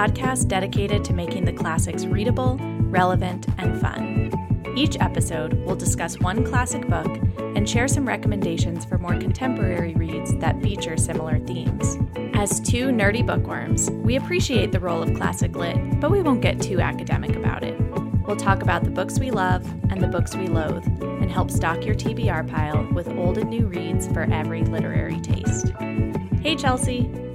podcast 0.00 0.48
dedicated 0.48 1.04
to 1.04 1.12
making 1.12 1.44
the 1.44 1.52
classics 1.52 2.06
readable, 2.06 2.56
relevant, 2.84 3.46
and 3.58 3.78
fun. 3.78 4.32
Each 4.74 4.96
episode 4.98 5.52
will 5.66 5.76
discuss 5.76 6.18
one 6.18 6.42
classic 6.42 6.88
book 6.88 7.06
and 7.54 7.68
share 7.68 7.86
some 7.86 8.08
recommendations 8.08 8.86
for 8.86 8.96
more 8.96 9.18
contemporary 9.18 9.92
reads 9.92 10.34
that 10.38 10.58
feature 10.62 10.96
similar 10.96 11.38
themes. 11.40 11.98
As 12.32 12.60
two 12.60 12.86
nerdy 12.86 13.26
bookworms, 13.26 13.90
we 13.90 14.16
appreciate 14.16 14.72
the 14.72 14.80
role 14.80 15.02
of 15.02 15.12
classic 15.12 15.54
lit, 15.54 15.76
but 16.00 16.10
we 16.10 16.22
won't 16.22 16.40
get 16.40 16.62
too 16.62 16.80
academic 16.80 17.36
about 17.36 17.62
it. 17.62 17.78
We'll 18.26 18.36
talk 18.36 18.62
about 18.62 18.84
the 18.84 18.90
books 18.90 19.18
we 19.18 19.30
love 19.30 19.70
and 19.90 20.00
the 20.00 20.08
books 20.08 20.34
we 20.34 20.46
loathe, 20.46 20.86
and 21.02 21.30
help 21.30 21.50
stock 21.50 21.84
your 21.84 21.94
TBR 21.94 22.48
pile 22.48 22.90
with 22.94 23.06
old 23.08 23.36
and 23.36 23.50
new 23.50 23.66
reads 23.66 24.06
for 24.08 24.22
every 24.32 24.62
literary 24.64 25.20
taste. 25.20 25.74
Hey, 26.40 26.56
Chelsey. 26.56 27.29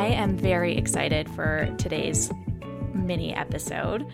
I 0.00 0.06
am 0.06 0.38
very 0.38 0.78
excited 0.78 1.28
for 1.28 1.68
today's 1.76 2.32
mini 2.94 3.34
episode. 3.34 4.06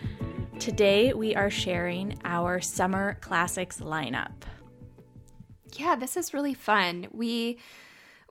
Today, 0.58 1.12
we 1.12 1.36
are 1.36 1.48
sharing 1.48 2.18
our 2.24 2.60
summer 2.60 3.18
classics 3.20 3.78
lineup. 3.78 4.32
Yeah, 5.74 5.94
this 5.94 6.16
is 6.16 6.34
really 6.34 6.54
fun. 6.54 7.06
We 7.12 7.60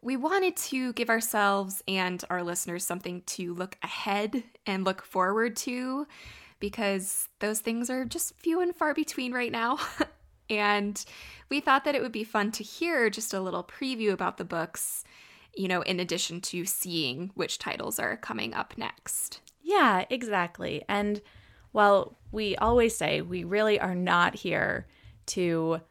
we 0.01 0.17
wanted 0.17 0.57
to 0.57 0.91
give 0.93 1.09
ourselves 1.09 1.81
and 1.87 2.21
our 2.29 2.43
listeners 2.43 2.83
something 2.83 3.21
to 3.27 3.53
look 3.53 3.77
ahead 3.81 4.43
and 4.67 4.83
look 4.83 5.01
forward 5.01 5.55
to 5.55 6.07
because 6.59 7.29
those 7.39 7.61
things 7.61 7.89
are 7.89 8.03
just 8.03 8.35
few 8.35 8.59
and 8.59 8.75
far 8.75 8.93
between 8.93 9.31
right 9.31 9.53
now. 9.53 9.79
and 10.49 11.05
we 11.47 11.61
thought 11.61 11.85
that 11.85 11.95
it 11.95 12.01
would 12.01 12.11
be 12.11 12.25
fun 12.25 12.51
to 12.51 12.63
hear 12.63 13.09
just 13.09 13.33
a 13.33 13.39
little 13.39 13.63
preview 13.63 14.11
about 14.11 14.35
the 14.35 14.43
books, 14.43 15.05
you 15.55 15.67
know, 15.67 15.81
in 15.81 15.99
addition 15.99 16.41
to 16.41 16.65
seeing 16.65 17.31
which 17.35 17.59
titles 17.59 17.99
are 17.99 18.17
coming 18.17 18.53
up 18.53 18.73
next. 18.77 19.41
Yeah, 19.61 20.05
exactly. 20.09 20.83
And 20.87 21.21
while 21.71 22.17
we 22.31 22.55
always 22.57 22.95
say 22.95 23.21
we 23.21 23.43
really 23.43 23.79
are 23.79 23.95
not 23.95 24.35
here 24.35 24.87
to 25.27 25.81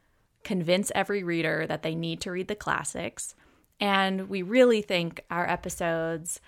convince 0.45 0.93
every 0.95 1.23
reader 1.23 1.67
that 1.67 1.83
they 1.83 1.95
need 1.95 2.21
to 2.21 2.31
read 2.31 2.49
the 2.49 2.55
classics. 2.55 3.35
And 3.81 4.29
we 4.29 4.43
really 4.43 4.83
think 4.83 5.25
our 5.31 5.49
episodes 5.49 6.41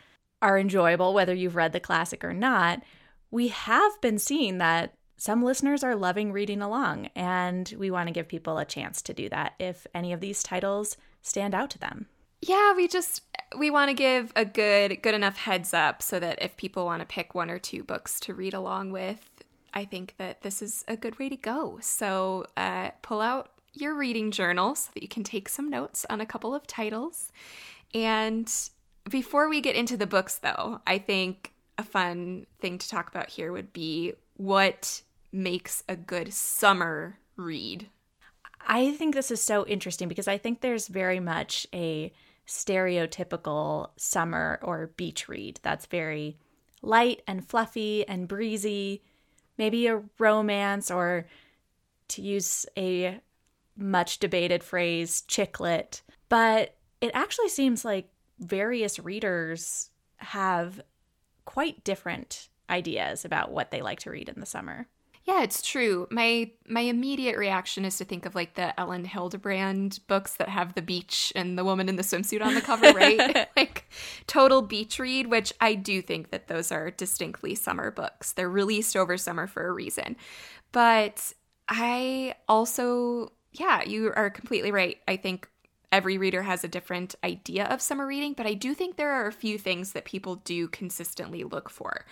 are 0.43 0.59
enjoyable, 0.59 1.15
whether 1.15 1.35
you've 1.35 1.57
read 1.57 1.73
the 1.73 1.81
classic 1.81 2.23
or 2.23 2.35
not. 2.35 2.83
We 3.31 3.49
have 3.49 4.01
been 4.01 4.19
seeing 4.19 4.59
that 4.59 4.95
some 5.17 5.43
listeners 5.43 5.83
are 5.83 5.97
loving 5.97 6.31
reading 6.31 6.61
along, 6.61 7.07
and 7.17 7.75
we 7.79 7.91
want 7.91 8.07
to 8.07 8.13
give 8.13 8.29
people 8.29 8.59
a 8.59 8.67
chance 8.67 9.01
to 9.03 9.15
do 9.15 9.31
that 9.31 9.55
if 9.59 9.87
any 9.95 10.13
of 10.13 10.21
these 10.21 10.43
titles 10.43 10.99
stand 11.23 11.55
out 11.55 11.71
to 11.71 11.79
them. 11.79 12.07
Yeah, 12.47 12.75
we 12.75 12.87
just 12.87 13.23
we 13.59 13.71
want 13.71 13.89
to 13.89 13.95
give 13.95 14.33
a 14.37 14.45
good 14.45 15.03
good 15.03 15.15
enough 15.15 15.37
heads 15.37 15.75
up 15.75 16.01
so 16.01 16.21
that 16.21 16.41
if 16.41 16.57
people 16.57 16.85
want 16.85 17.01
to 17.01 17.07
pick 17.07 17.35
one 17.35 17.51
or 17.51 17.59
two 17.59 17.83
books 17.83 18.21
to 18.21 18.35
read 18.35 18.55
along 18.55 18.93
with, 18.93 19.45
I 19.75 19.85
think 19.85 20.15
that 20.19 20.43
this 20.43 20.63
is 20.63 20.85
a 20.87 20.97
good 20.97 21.19
way 21.19 21.29
to 21.29 21.37
go. 21.37 21.79
So 21.81 22.47
uh, 22.57 22.91
pull 23.03 23.21
out 23.21 23.51
your 23.73 23.95
reading 23.95 24.31
journal 24.31 24.77
so 24.77 24.91
that 24.95 25.03
you 25.03 25.09
can 25.09 25.25
take 25.25 25.49
some 25.49 25.69
notes 25.69 26.07
on 26.09 26.21
a 26.21 26.27
couple 26.27 26.55
of 26.55 26.69
titles. 26.69 27.33
And 27.93 28.53
before 29.11 29.49
we 29.49 29.61
get 29.61 29.75
into 29.75 29.97
the 29.97 30.07
books, 30.07 30.39
though, 30.39 30.81
I 30.87 30.99
think 30.99 31.53
a 31.79 31.83
fun 31.83 32.47
thing 32.61 32.79
to 32.79 32.89
talk 32.89 33.09
about 33.09 33.29
here 33.29 33.51
would 33.51 33.73
be 33.73 34.13
what 34.37 35.03
makes 35.33 35.83
a 35.89 35.97
good 35.97 36.33
summer 36.33 37.19
read. 37.35 37.89
I 38.69 38.93
think 38.93 39.15
this 39.15 39.33
is 39.33 39.43
so 39.43 39.67
interesting 39.67 40.07
because 40.07 40.29
I 40.29 40.39
think 40.39 40.61
there's 40.61 40.87
very 40.87 41.21
much 41.21 41.67
a 41.75 42.13
stereotypical 42.47 43.91
summer 43.97 44.59
or 44.63 44.93
beach 44.97 45.29
read 45.29 45.59
that's 45.63 45.87
very 45.87 46.39
light 46.83 47.23
and 47.27 47.47
fluffy 47.47 48.07
and 48.07 48.29
breezy, 48.29 49.03
maybe 49.59 49.87
a 49.87 50.03
romance 50.19 50.91
or 50.91 51.27
to 52.09 52.23
use 52.23 52.67
a 52.77 53.21
much 53.77 54.19
debated 54.19 54.63
phrase, 54.63 55.23
chick 55.23 55.61
lit. 55.61 56.03
But 56.29 56.77
it 57.01 57.11
actually 57.15 57.49
seems 57.49 57.85
like 57.85 58.09
various 58.39 58.99
readers 58.99 59.91
have 60.19 60.81
quite 61.45 61.85
different 61.85 62.49
ideas 62.71 63.25
about 63.25 63.51
what 63.51 63.71
they 63.71 63.83
like 63.83 64.01
to 64.01 64.11
read 64.11 64.29
in 64.29 64.41
the 64.41 64.47
summer. 64.47 64.89
Yeah, 65.27 65.43
it's 65.43 65.61
true. 65.61 66.07
My 66.09 66.53
my 66.69 66.83
immediate 66.83 67.37
reaction 67.37 67.85
is 67.85 67.99
to 67.99 68.05
think 68.05 68.27
of 68.27 68.37
like 68.37 68.55
the 68.55 68.79
Elin 68.81 69.05
Hilderbrand 69.05 69.99
books 70.07 70.35
that 70.35 70.49
have 70.49 70.75
the 70.75 70.83
beach 70.83 71.33
and 71.35 71.59
the 71.59 71.65
woman 71.65 71.89
in 71.89 71.97
the 71.97 72.05
swimsuit 72.05 72.43
on 72.43 72.55
the 72.55 72.61
cover, 72.61 72.93
right? 72.93 73.49
like 73.57 73.91
total 74.29 74.63
beach 74.63 75.01
read, 75.01 75.27
which 75.27 75.53
I 75.61 75.75
do 75.75 76.01
think 76.01 76.31
that 76.31 76.47
those 76.47 76.71
are 76.71 76.93
distinctly 76.93 77.57
summer 77.57 77.91
books. 77.91 78.33
They're 78.33 78.49
released 78.49 78.97
over 78.97 79.17
summer 79.19 79.49
for 79.49 79.67
a 79.67 79.73
reason. 79.73 80.17
But 80.71 81.33
I 81.69 82.37
also 82.49 83.33
yeah, 83.53 83.83
you 83.83 84.13
are 84.15 84.31
completely 84.31 84.71
right. 84.71 84.99
I 85.09 85.17
think 85.17 85.49
every 85.91 86.19
reader 86.19 86.43
has 86.43 86.63
a 86.63 86.69
different 86.69 87.17
idea 87.25 87.65
of 87.65 87.81
summer 87.81 88.07
reading, 88.07 88.35
but 88.35 88.47
I 88.47 88.55
do 88.55 88.75
think 88.75 88.97
there 88.97 89.11
are 89.13 89.27
a 89.27 89.33
few 89.33 89.59
things 89.59 89.93
that 89.93 90.05
people 90.05 90.37
do 90.37 90.69
consistently 90.69 91.43
look 91.43 91.69
for. 91.69 92.05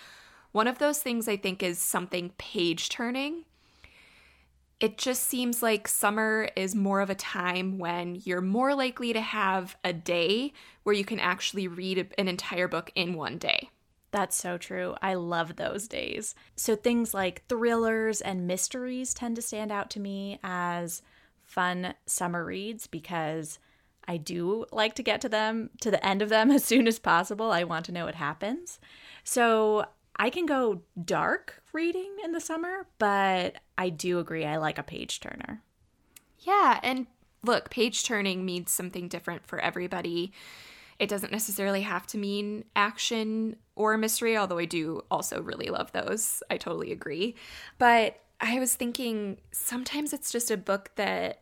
One 0.54 0.68
of 0.68 0.78
those 0.78 1.00
things 1.00 1.26
I 1.26 1.36
think 1.36 1.64
is 1.64 1.80
something 1.80 2.30
page 2.38 2.88
turning. 2.88 3.44
It 4.78 4.98
just 4.98 5.24
seems 5.24 5.64
like 5.64 5.88
summer 5.88 6.48
is 6.54 6.76
more 6.76 7.00
of 7.00 7.10
a 7.10 7.16
time 7.16 7.76
when 7.76 8.20
you're 8.24 8.40
more 8.40 8.72
likely 8.72 9.12
to 9.12 9.20
have 9.20 9.76
a 9.82 9.92
day 9.92 10.52
where 10.84 10.94
you 10.94 11.04
can 11.04 11.18
actually 11.18 11.66
read 11.66 12.14
an 12.16 12.28
entire 12.28 12.68
book 12.68 12.92
in 12.94 13.14
one 13.14 13.36
day. 13.36 13.70
That's 14.12 14.36
so 14.36 14.56
true. 14.56 14.94
I 15.02 15.14
love 15.14 15.56
those 15.56 15.88
days. 15.88 16.36
So 16.54 16.76
things 16.76 17.12
like 17.12 17.44
thrillers 17.48 18.20
and 18.20 18.46
mysteries 18.46 19.12
tend 19.12 19.34
to 19.34 19.42
stand 19.42 19.72
out 19.72 19.90
to 19.90 20.00
me 20.00 20.38
as 20.44 21.02
fun 21.42 21.94
summer 22.06 22.44
reads 22.44 22.86
because 22.86 23.58
I 24.06 24.18
do 24.18 24.66
like 24.70 24.94
to 24.94 25.02
get 25.02 25.20
to 25.22 25.28
them, 25.28 25.70
to 25.80 25.90
the 25.90 26.06
end 26.06 26.22
of 26.22 26.28
them 26.28 26.48
as 26.52 26.64
soon 26.64 26.86
as 26.86 27.00
possible. 27.00 27.50
I 27.50 27.64
want 27.64 27.86
to 27.86 27.92
know 27.92 28.04
what 28.04 28.14
happens. 28.14 28.78
So 29.24 29.86
I 30.16 30.30
can 30.30 30.46
go 30.46 30.82
dark 31.02 31.62
reading 31.72 32.16
in 32.24 32.32
the 32.32 32.40
summer, 32.40 32.86
but 32.98 33.56
I 33.76 33.88
do 33.88 34.18
agree 34.18 34.44
I 34.44 34.56
like 34.56 34.78
a 34.78 34.82
page 34.82 35.20
turner. 35.20 35.62
Yeah, 36.40 36.78
and 36.82 37.06
look, 37.42 37.70
page 37.70 38.04
turning 38.04 38.44
means 38.44 38.70
something 38.70 39.08
different 39.08 39.46
for 39.46 39.58
everybody. 39.58 40.32
It 40.98 41.08
doesn't 41.08 41.32
necessarily 41.32 41.82
have 41.82 42.06
to 42.08 42.18
mean 42.18 42.64
action 42.76 43.56
or 43.74 43.96
mystery, 43.98 44.36
although 44.36 44.58
I 44.58 44.64
do 44.64 45.02
also 45.10 45.42
really 45.42 45.66
love 45.66 45.90
those. 45.92 46.42
I 46.48 46.56
totally 46.56 46.92
agree. 46.92 47.34
But 47.78 48.20
I 48.40 48.58
was 48.58 48.74
thinking 48.74 49.38
sometimes 49.52 50.12
it's 50.12 50.30
just 50.30 50.50
a 50.50 50.56
book 50.56 50.90
that 50.96 51.40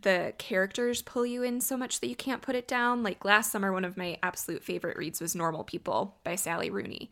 the 0.00 0.34
characters 0.38 1.02
pull 1.02 1.26
you 1.26 1.42
in 1.42 1.60
so 1.60 1.76
much 1.76 2.00
that 2.00 2.08
you 2.08 2.16
can't 2.16 2.42
put 2.42 2.54
it 2.54 2.68
down. 2.68 3.02
Like 3.02 3.24
last 3.24 3.52
summer, 3.52 3.72
one 3.72 3.84
of 3.84 3.96
my 3.96 4.18
absolute 4.22 4.62
favorite 4.62 4.96
reads 4.96 5.20
was 5.20 5.34
Normal 5.34 5.64
People 5.64 6.16
by 6.24 6.36
Sally 6.36 6.70
Rooney. 6.70 7.10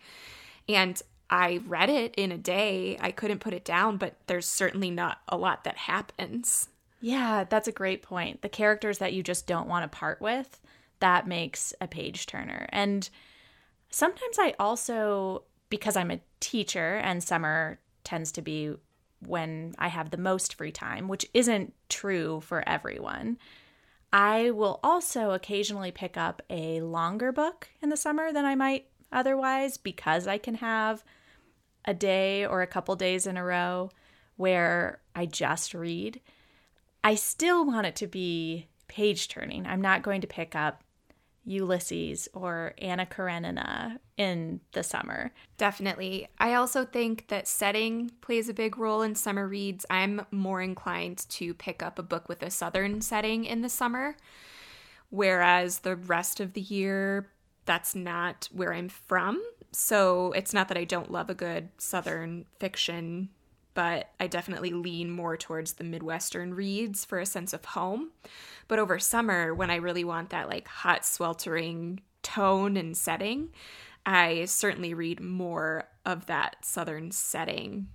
And 0.68 1.00
I 1.30 1.60
read 1.66 1.90
it 1.90 2.14
in 2.16 2.32
a 2.32 2.38
day. 2.38 2.96
I 3.00 3.10
couldn't 3.10 3.40
put 3.40 3.54
it 3.54 3.64
down, 3.64 3.96
but 3.96 4.16
there's 4.26 4.46
certainly 4.46 4.90
not 4.90 5.18
a 5.28 5.36
lot 5.36 5.64
that 5.64 5.76
happens. 5.76 6.68
Yeah, 7.00 7.44
that's 7.48 7.68
a 7.68 7.72
great 7.72 8.02
point. 8.02 8.42
The 8.42 8.48
characters 8.48 8.98
that 8.98 9.12
you 9.12 9.22
just 9.22 9.46
don't 9.46 9.68
want 9.68 9.90
to 9.90 9.96
part 9.96 10.20
with, 10.20 10.60
that 11.00 11.26
makes 11.28 11.72
a 11.80 11.86
page 11.86 12.26
turner. 12.26 12.66
And 12.70 13.08
sometimes 13.90 14.38
I 14.38 14.54
also, 14.58 15.44
because 15.70 15.96
I'm 15.96 16.10
a 16.10 16.20
teacher 16.40 16.96
and 16.96 17.22
summer 17.22 17.78
tends 18.04 18.32
to 18.32 18.42
be 18.42 18.74
when 19.24 19.74
I 19.78 19.88
have 19.88 20.10
the 20.10 20.16
most 20.16 20.54
free 20.54 20.72
time, 20.72 21.08
which 21.08 21.26
isn't 21.34 21.74
true 21.88 22.40
for 22.40 22.66
everyone. 22.68 23.38
I 24.12 24.50
will 24.50 24.80
also 24.82 25.32
occasionally 25.32 25.90
pick 25.90 26.16
up 26.16 26.42
a 26.48 26.80
longer 26.80 27.32
book 27.32 27.68
in 27.82 27.90
the 27.90 27.96
summer 27.96 28.32
than 28.32 28.44
I 28.44 28.54
might 28.54 28.86
otherwise 29.12 29.76
because 29.76 30.26
I 30.26 30.38
can 30.38 30.56
have 30.56 31.04
a 31.84 31.94
day 31.94 32.44
or 32.44 32.62
a 32.62 32.66
couple 32.66 32.94
days 32.96 33.26
in 33.26 33.36
a 33.36 33.44
row 33.44 33.90
where 34.36 35.00
I 35.14 35.26
just 35.26 35.74
read. 35.74 36.20
I 37.02 37.14
still 37.14 37.64
want 37.64 37.86
it 37.86 37.96
to 37.96 38.06
be 38.06 38.68
page 38.88 39.28
turning. 39.28 39.66
I'm 39.66 39.80
not 39.80 40.02
going 40.02 40.20
to 40.20 40.26
pick 40.26 40.54
up 40.54 40.82
Ulysses 41.44 42.28
or 42.34 42.74
Anna 42.78 43.06
Karenina 43.06 43.98
in 44.16 44.60
the 44.72 44.82
summer. 44.82 45.32
Definitely. 45.56 46.28
I 46.38 46.54
also 46.54 46.84
think 46.84 47.28
that 47.28 47.48
setting 47.48 48.10
plays 48.20 48.48
a 48.48 48.54
big 48.54 48.76
role 48.76 49.00
in 49.02 49.14
summer 49.14 49.48
reads. 49.48 49.86
I'm 49.88 50.26
more 50.30 50.60
inclined 50.60 51.26
to 51.30 51.54
pick 51.54 51.82
up 51.82 51.98
a 51.98 52.02
book 52.02 52.28
with 52.28 52.42
a 52.42 52.50
southern 52.50 53.00
setting 53.00 53.44
in 53.46 53.62
the 53.62 53.70
summer, 53.70 54.16
whereas 55.08 55.80
the 55.80 55.96
rest 55.96 56.38
of 56.38 56.52
the 56.52 56.60
year, 56.60 57.30
that's 57.68 57.94
not 57.94 58.48
where 58.50 58.72
I'm 58.72 58.88
from. 58.88 59.40
So 59.70 60.32
it's 60.32 60.52
not 60.52 60.66
that 60.68 60.78
I 60.78 60.84
don't 60.84 61.12
love 61.12 61.30
a 61.30 61.34
good 61.34 61.68
southern 61.78 62.46
fiction 62.58 63.28
but 63.78 64.10
I 64.18 64.26
definitely 64.26 64.70
lean 64.70 65.08
more 65.08 65.36
towards 65.36 65.74
the 65.74 65.84
Midwestern 65.84 66.52
reads 66.52 67.04
for 67.04 67.20
a 67.20 67.24
sense 67.24 67.52
of 67.52 67.64
home. 67.64 68.10
But 68.66 68.80
over 68.80 68.98
summer, 68.98 69.54
when 69.54 69.70
I 69.70 69.76
really 69.76 70.02
want 70.02 70.30
that 70.30 70.48
like 70.48 70.66
hot, 70.66 71.04
sweltering 71.06 72.00
tone 72.24 72.76
and 72.76 72.96
setting, 72.96 73.50
I 74.04 74.46
certainly 74.46 74.94
read 74.94 75.20
more 75.20 75.84
of 76.04 76.26
that 76.26 76.64
southern 76.64 77.12
setting. 77.12 77.86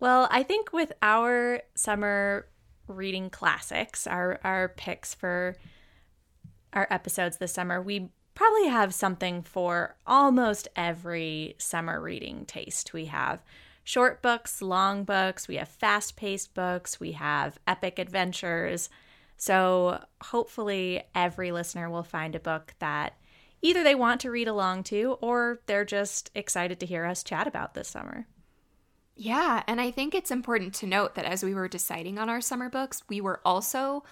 Well, 0.00 0.26
I 0.32 0.42
think 0.42 0.72
with 0.72 0.92
our 1.00 1.62
summer 1.76 2.48
reading 2.88 3.30
classics, 3.30 4.08
our 4.08 4.40
our 4.42 4.70
picks 4.70 5.14
for 5.14 5.54
our 6.72 6.88
episodes 6.90 7.36
this 7.36 7.52
summer, 7.52 7.80
we 7.80 8.08
probably 8.34 8.68
have 8.68 8.92
something 8.94 9.42
for 9.42 9.96
almost 10.06 10.68
every 10.76 11.54
summer 11.58 12.00
reading 12.00 12.44
taste. 12.46 12.92
We 12.92 13.06
have 13.06 13.42
short 13.84 14.22
books, 14.22 14.62
long 14.62 15.04
books, 15.04 15.46
we 15.46 15.56
have 15.56 15.68
fast-paced 15.68 16.54
books, 16.54 16.98
we 16.98 17.12
have 17.12 17.58
epic 17.66 17.98
adventures. 17.98 18.88
So, 19.36 20.02
hopefully 20.22 21.02
every 21.14 21.52
listener 21.52 21.90
will 21.90 22.02
find 22.02 22.34
a 22.34 22.40
book 22.40 22.74
that 22.78 23.14
either 23.62 23.82
they 23.82 23.94
want 23.94 24.20
to 24.20 24.30
read 24.30 24.48
along 24.48 24.84
to 24.84 25.16
or 25.20 25.60
they're 25.66 25.84
just 25.84 26.30
excited 26.34 26.80
to 26.80 26.86
hear 26.86 27.04
us 27.04 27.22
chat 27.22 27.46
about 27.46 27.74
this 27.74 27.88
summer. 27.88 28.26
Yeah, 29.16 29.62
and 29.66 29.80
I 29.80 29.90
think 29.90 30.14
it's 30.14 30.30
important 30.30 30.74
to 30.74 30.86
note 30.86 31.14
that 31.14 31.24
as 31.24 31.44
we 31.44 31.54
were 31.54 31.68
deciding 31.68 32.18
on 32.18 32.28
our 32.28 32.40
summer 32.40 32.68
books, 32.68 33.02
we 33.08 33.20
were 33.20 33.40
also 33.44 34.04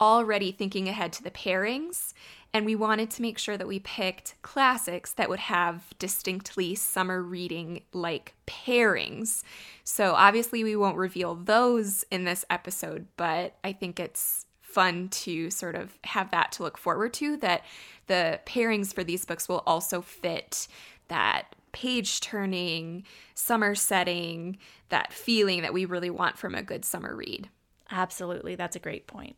already 0.00 0.52
thinking 0.52 0.88
ahead 0.88 1.12
to 1.14 1.22
the 1.22 1.30
pairings, 1.30 2.12
and 2.54 2.64
we 2.64 2.76
wanted 2.76 3.10
to 3.10 3.22
make 3.22 3.36
sure 3.36 3.58
that 3.58 3.66
we 3.66 3.80
picked 3.80 4.40
classics 4.42 5.12
that 5.14 5.28
would 5.28 5.40
have 5.40 5.82
distinctly 5.98 6.76
summer 6.76 7.20
reading 7.20 7.82
like 7.92 8.34
pairings. 8.46 9.42
So 9.82 10.14
obviously, 10.14 10.62
we 10.62 10.76
won't 10.76 10.96
reveal 10.96 11.34
those 11.34 12.04
in 12.12 12.24
this 12.24 12.44
episode, 12.48 13.08
but 13.16 13.56
I 13.64 13.72
think 13.72 13.98
it's 13.98 14.46
fun 14.62 15.08
to 15.08 15.50
sort 15.50 15.74
of 15.74 15.98
have 16.04 16.30
that 16.30 16.52
to 16.52 16.62
look 16.62 16.78
forward 16.78 17.12
to 17.14 17.36
that 17.38 17.64
the 18.06 18.40
pairings 18.46 18.94
for 18.94 19.02
these 19.02 19.24
books 19.24 19.48
will 19.48 19.62
also 19.66 20.00
fit 20.00 20.68
that 21.08 21.54
page 21.72 22.20
turning, 22.20 23.04
summer 23.34 23.74
setting, 23.74 24.58
that 24.90 25.12
feeling 25.12 25.62
that 25.62 25.72
we 25.72 25.84
really 25.84 26.10
want 26.10 26.38
from 26.38 26.54
a 26.54 26.62
good 26.62 26.84
summer 26.84 27.16
read. 27.16 27.48
Absolutely. 27.90 28.54
That's 28.54 28.76
a 28.76 28.80
great 28.80 29.08
point. 29.08 29.36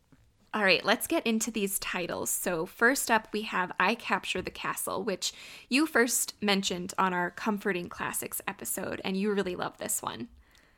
All 0.53 0.63
right, 0.63 0.83
let's 0.83 1.07
get 1.07 1.27
into 1.27 1.51
these 1.51 1.77
titles. 1.79 2.29
So, 2.29 2.65
first 2.65 3.11
up, 3.11 3.27
we 3.33 3.41
have 3.43 3.71
I 3.79 3.95
Capture 3.95 4.41
the 4.41 4.49
Castle, 4.49 5.03
which 5.03 5.33
you 5.69 5.85
first 5.85 6.41
mentioned 6.41 6.93
on 6.97 7.13
our 7.13 7.31
Comforting 7.31 7.89
Classics 7.89 8.41
episode, 8.47 9.01
and 9.03 9.17
you 9.17 9.33
really 9.33 9.55
love 9.55 9.77
this 9.77 10.01
one. 10.01 10.29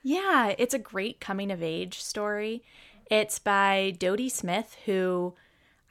Yeah, 0.02 0.54
it's 0.58 0.74
a 0.74 0.80
great 0.80 1.20
coming 1.20 1.52
of 1.52 1.62
age 1.62 2.02
story. 2.02 2.64
It's 3.12 3.38
by 3.38 3.96
Dodie 3.98 4.30
Smith, 4.30 4.76
who 4.86 5.36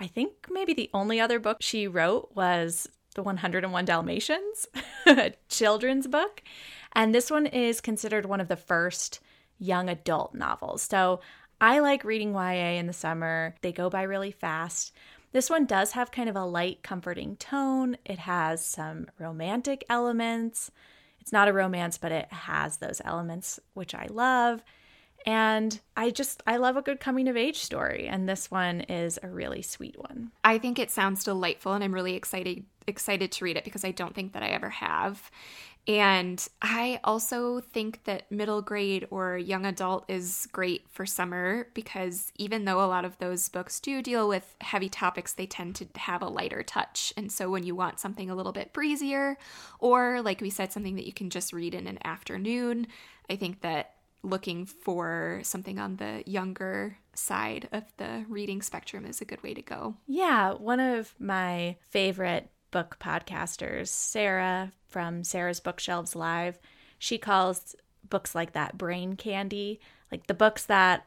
I 0.01 0.07
think 0.07 0.49
maybe 0.51 0.75
the 0.75 0.91
only 0.93 1.21
other 1.21 1.39
book 1.39 1.59
she 1.61 1.87
wrote 1.87 2.31
was 2.35 2.89
The 3.15 3.23
101 3.23 3.85
Dalmatians, 3.85 4.67
a 5.07 5.35
children's 5.49 6.07
book. 6.07 6.43
And 6.95 7.15
this 7.15 7.31
one 7.31 7.47
is 7.47 7.81
considered 7.81 8.27
one 8.27 8.41
of 8.41 8.49
the 8.49 8.57
first 8.57 9.21
young 9.59 9.89
adult 9.89 10.35
novels. 10.35 10.83
So 10.83 11.21
I 11.61 11.81
like 11.81 12.05
reading 12.05 12.33
YA 12.33 12.79
in 12.79 12.87
the 12.87 12.93
summer, 12.93 13.55
they 13.63 13.73
go 13.73 13.91
by 13.91 14.03
really 14.03 14.31
fast. 14.31 14.93
This 15.33 15.51
one 15.51 15.67
does 15.67 15.93
have 15.93 16.11
kind 16.11 16.29
of 16.29 16.37
a 16.37 16.45
light, 16.45 16.83
comforting 16.83 17.37
tone. 17.37 17.97
It 18.05 18.21
has 18.21 18.65
some 18.65 19.09
romantic 19.19 19.85
elements. 19.91 20.71
It's 21.21 21.33
not 21.33 21.49
a 21.49 21.53
romance, 21.53 21.99
but 21.99 22.13
it 22.13 22.33
has 22.33 22.79
those 22.79 23.03
elements, 23.05 23.61
which 23.75 23.95
I 23.95 24.07
love. 24.11 24.63
And 25.27 25.79
I 25.97 26.11
just, 26.11 26.43
I 26.47 26.57
love 26.57 26.77
a 26.77 26.83
good 26.83 27.01
coming 27.01 27.29
of 27.29 27.37
age 27.37 27.59
story. 27.59 28.07
And 28.07 28.27
this 28.29 28.51
one 28.51 28.81
is 28.83 29.19
a 29.23 29.29
really 29.29 29.61
sweet 29.61 29.99
one. 29.99 30.31
I 30.43 30.59
think 30.59 30.79
it 30.79 30.91
sounds 30.91 31.25
delightful, 31.25 31.75
and 31.75 31.85
I'm 31.85 31.95
really 31.95 32.15
excited 32.15 32.65
excited 32.87 33.31
to 33.31 33.45
read 33.45 33.59
it 33.59 33.65
because 33.65 33.85
I 33.85 33.91
don't 33.91 34.15
think 34.15 34.33
that 34.33 34.43
I 34.43 34.49
ever 34.49 34.71
have. 34.71 35.31
And 35.89 36.47
I 36.61 37.01
also 37.03 37.61
think 37.61 38.05
that 38.05 38.31
middle 38.31 38.61
grade 38.61 39.07
or 39.11 39.39
young 39.39 39.65
adult 39.65 40.05
is 40.07 40.47
great 40.53 40.85
for 40.91 41.07
summer 41.07 41.69
because 41.73 42.31
even 42.37 42.67
though 42.67 42.85
a 42.85 42.87
lot 42.87 43.07
of 43.07 43.17
those 43.17 43.49
books 43.49 43.81
do 43.81 44.03
deal 44.03 44.29
with 44.29 44.55
heavy 44.61 44.91
topics, 44.91 45.33
they 45.33 45.47
tend 45.47 45.77
to 45.77 45.87
have 45.97 46.21
a 46.21 46.29
lighter 46.29 46.63
touch. 46.63 47.15
And 47.17 47.33
so 47.33 47.49
when 47.49 47.65
you 47.65 47.75
want 47.75 48.01
something 48.01 48.29
a 48.29 48.35
little 48.35 48.53
bit 48.53 48.75
breezier, 48.75 49.39
or 49.79 50.21
like 50.21 50.43
we 50.43 50.51
said, 50.51 50.73
something 50.73 50.97
that 50.97 51.07
you 51.07 51.15
can 51.15 51.31
just 51.31 51.55
read 51.55 51.75
in 51.75 51.87
an 51.87 51.99
afternoon, 52.05 52.87
I 53.31 53.37
think 53.37 53.63
that 53.63 53.95
looking 54.23 54.67
for 54.67 55.41
something 55.43 55.79
on 55.79 55.97
the 55.97 56.23
younger 56.27 56.99
side 57.15 57.67
of 57.73 57.85
the 57.97 58.27
reading 58.29 58.61
spectrum 58.61 59.07
is 59.07 59.23
a 59.23 59.25
good 59.25 59.43
way 59.43 59.55
to 59.55 59.63
go. 59.63 59.95
Yeah, 60.07 60.53
one 60.53 60.81
of 60.81 61.15
my 61.19 61.77
favorite 61.89 62.51
book 62.71 62.99
podcasters, 63.01 63.89
Sarah 63.89 64.73
from 64.89 65.25
Sarah's 65.25 65.61
Bookshelves 65.61 66.17
Live, 66.17 66.59
she 66.99 67.19
calls 67.19 67.77
books 68.09 68.35
like 68.35 68.53
that 68.53 68.79
brain 68.79 69.17
candy, 69.17 69.81
like 70.11 70.27
the 70.27 70.35
books 70.35 70.65
that 70.65 71.07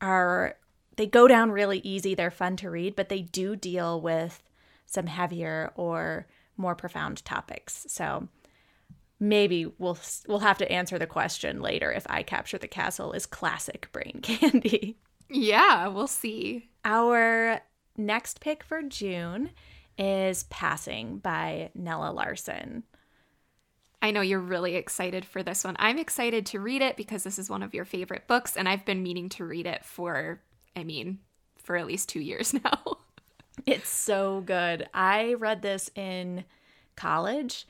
are 0.00 0.56
they 0.96 1.06
go 1.06 1.28
down 1.28 1.52
really 1.52 1.78
easy, 1.78 2.14
they're 2.14 2.30
fun 2.30 2.56
to 2.56 2.70
read, 2.70 2.96
but 2.96 3.08
they 3.08 3.22
do 3.22 3.54
deal 3.54 4.00
with 4.00 4.42
some 4.84 5.06
heavier 5.06 5.72
or 5.76 6.26
more 6.56 6.74
profound 6.74 7.24
topics. 7.24 7.86
So 7.88 8.28
maybe 9.20 9.66
we'll 9.78 9.98
we'll 10.26 10.40
have 10.40 10.58
to 10.58 10.70
answer 10.70 10.98
the 10.98 11.06
question 11.06 11.60
later 11.60 11.92
if 11.92 12.06
I 12.10 12.22
capture 12.22 12.58
the 12.58 12.68
castle 12.68 13.12
is 13.12 13.26
classic 13.26 13.88
brain 13.92 14.20
candy. 14.22 14.98
Yeah, 15.30 15.88
we'll 15.88 16.08
see. 16.08 16.68
Our 16.84 17.60
next 17.96 18.40
pick 18.40 18.64
for 18.64 18.82
June 18.82 19.50
is 19.98 20.44
Passing 20.44 21.18
by 21.18 21.70
Nella 21.74 22.12
Larsen. 22.12 22.84
I 24.00 24.12
know 24.12 24.20
you're 24.20 24.38
really 24.38 24.76
excited 24.76 25.24
for 25.24 25.42
this 25.42 25.64
one. 25.64 25.76
I'm 25.78 25.98
excited 25.98 26.46
to 26.46 26.60
read 26.60 26.82
it 26.82 26.96
because 26.96 27.24
this 27.24 27.38
is 27.38 27.50
one 27.50 27.62
of 27.62 27.74
your 27.74 27.84
favorite 27.84 28.28
books, 28.28 28.56
and 28.56 28.68
I've 28.68 28.84
been 28.84 29.02
meaning 29.02 29.28
to 29.30 29.44
read 29.44 29.66
it 29.66 29.84
for, 29.84 30.40
I 30.76 30.84
mean, 30.84 31.18
for 31.56 31.76
at 31.76 31.86
least 31.86 32.08
two 32.08 32.20
years 32.20 32.54
now. 32.64 32.98
it's 33.66 33.88
so 33.88 34.40
good. 34.42 34.88
I 34.94 35.34
read 35.34 35.62
this 35.62 35.90
in 35.96 36.44
college 36.94 37.66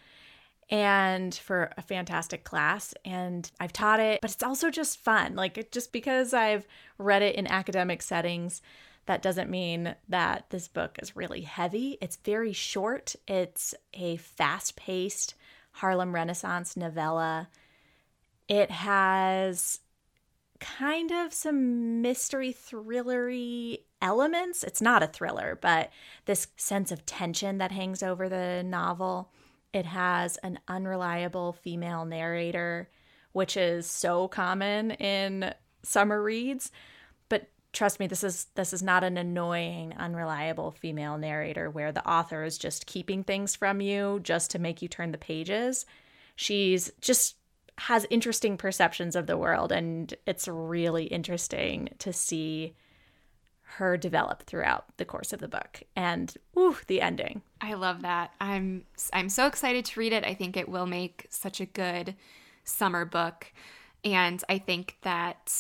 and 0.71 1.35
for 1.35 1.73
a 1.77 1.83
fantastic 1.83 2.45
class 2.45 2.95
and 3.05 3.51
I've 3.59 3.73
taught 3.73 4.01
it 4.01 4.21
but 4.21 4.31
it's 4.31 4.43
also 4.43 4.71
just 4.71 4.99
fun 5.03 5.35
like 5.35 5.71
just 5.71 5.93
because 5.93 6.35
I've 6.35 6.67
read 6.99 7.23
it 7.23 7.37
in 7.37 7.47
academic 7.47 8.03
settings 8.03 8.61
that 9.09 9.23
doesn't 9.23 9.49
mean 9.49 9.95
that 10.11 10.45
this 10.51 10.69
book 10.69 10.99
is 11.01 11.17
really 11.17 11.41
heavy. 11.41 11.97
It's 12.03 12.17
very 12.17 12.53
short. 12.53 13.17
It's 13.27 13.75
a 13.95 14.19
fast 14.19 14.77
paced 14.77 15.35
Harlem 15.73 16.15
Renaissance 16.15 16.77
novella. 16.77 17.49
It 18.49 18.71
has 18.71 19.81
kind 20.61 21.11
of 21.11 21.33
some 21.33 22.03
mystery 22.03 22.53
thrillery 22.53 23.79
elements. 24.03 24.63
It's 24.63 24.83
not 24.83 25.03
a 25.03 25.07
thriller, 25.07 25.59
but 25.59 25.91
this 26.27 26.49
sense 26.59 26.93
of 26.93 27.07
tension 27.07 27.57
that 27.59 27.73
hangs 27.73 28.03
over 28.03 28.29
the 28.29 28.63
novel. 28.63 29.33
It 29.73 29.87
has 29.87 30.37
an 30.39 30.59
unreliable 30.69 31.55
female 31.55 32.05
narrator, 32.05 32.91
which 33.33 33.57
is 33.57 33.87
so 33.87 34.29
common 34.29 34.91
in 34.91 35.55
summer 35.83 36.23
reads 36.23 36.71
trust 37.73 38.01
me 38.01 38.07
this 38.07 38.25
is 38.25 38.47
this 38.55 38.73
is 38.73 38.83
not 38.83 39.05
an 39.05 39.17
annoying 39.17 39.95
unreliable 39.97 40.73
female 40.73 41.19
narrator 41.19 41.71
where 41.71 41.93
the 41.93 42.07
author 42.09 42.45
is 42.45 42.59
just 42.59 42.87
keeping 42.87 43.23
things 43.23 43.55
from 43.55 43.81
you 43.81 44.21
just 44.23 44.51
to 44.51 44.59
make 44.59 44.83
you 44.83 44.89
turn 44.89 45.13
the 45.13 45.19
pages. 45.19 45.87
She's 46.37 46.91
just 47.01 47.37
has 47.79 48.07
interesting 48.11 48.57
perceptions 48.57 49.15
of 49.15 49.27
the 49.27 49.37
world 49.37 49.71
and 49.71 50.15
it's 50.27 50.49
really 50.49 51.05
interesting 51.05 51.89
to 51.99 52.13
see 52.13 52.75
her 53.63 53.97
develop 53.97 54.43
throughout 54.45 54.87
the 54.97 55.05
course 55.05 55.33
of 55.33 55.41
the 55.41 55.47
book. 55.49 55.83
And 55.95 56.35
the 56.87 57.01
ending. 57.01 57.43
I 57.61 57.75
love 57.75 58.03
that. 58.03 58.33
I'm 58.41 58.85
i'm 59.13 59.29
so 59.29 59.47
excited 59.47 59.85
to 59.85 60.01
read 60.01 60.13
it. 60.13 60.25
I 60.25 60.35
think 60.35 60.57
it 60.57 60.69
will 60.69 60.87
make 60.87 61.27
such 61.31 61.61
a 61.61 61.67
good 61.67 62.15
summer 62.65 63.05
book. 63.05 63.53
And 64.05 64.43
i 64.49 64.59
think 64.59 64.97
that 65.03 65.53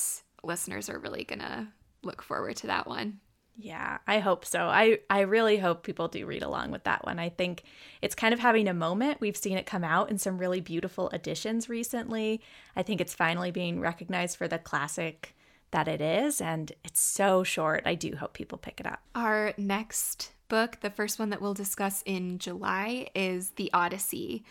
listeners 0.42 0.88
are 0.88 0.98
really 0.98 1.24
gonna 1.24 1.72
look 2.08 2.22
forward 2.22 2.56
to 2.56 2.66
that 2.66 2.88
one. 2.88 3.20
Yeah, 3.60 3.98
I 4.06 4.20
hope 4.20 4.44
so. 4.44 4.66
I 4.66 5.00
I 5.10 5.20
really 5.20 5.58
hope 5.58 5.82
people 5.82 6.06
do 6.06 6.26
read 6.26 6.44
along 6.44 6.70
with 6.70 6.84
that 6.84 7.04
one. 7.04 7.18
I 7.18 7.28
think 7.28 7.64
it's 8.00 8.14
kind 8.14 8.32
of 8.32 8.38
having 8.38 8.68
a 8.68 8.74
moment. 8.74 9.20
We've 9.20 9.36
seen 9.36 9.58
it 9.58 9.66
come 9.66 9.82
out 9.82 10.10
in 10.10 10.18
some 10.18 10.38
really 10.38 10.60
beautiful 10.60 11.10
editions 11.10 11.68
recently. 11.68 12.40
I 12.76 12.84
think 12.84 13.00
it's 13.00 13.14
finally 13.14 13.50
being 13.50 13.80
recognized 13.80 14.36
for 14.36 14.46
the 14.46 14.58
classic 14.58 15.34
that 15.72 15.88
it 15.88 16.00
is 16.00 16.40
and 16.40 16.72
it's 16.84 17.00
so 17.00 17.42
short. 17.42 17.82
I 17.84 17.94
do 17.96 18.14
hope 18.16 18.32
people 18.32 18.58
pick 18.58 18.78
it 18.80 18.86
up. 18.86 19.00
Our 19.14 19.54
next 19.58 20.32
book, 20.48 20.78
the 20.80 20.90
first 20.90 21.18
one 21.18 21.30
that 21.30 21.42
we'll 21.42 21.54
discuss 21.54 22.02
in 22.06 22.38
July 22.38 23.08
is 23.14 23.50
The 23.50 23.70
Odyssey, 23.72 24.44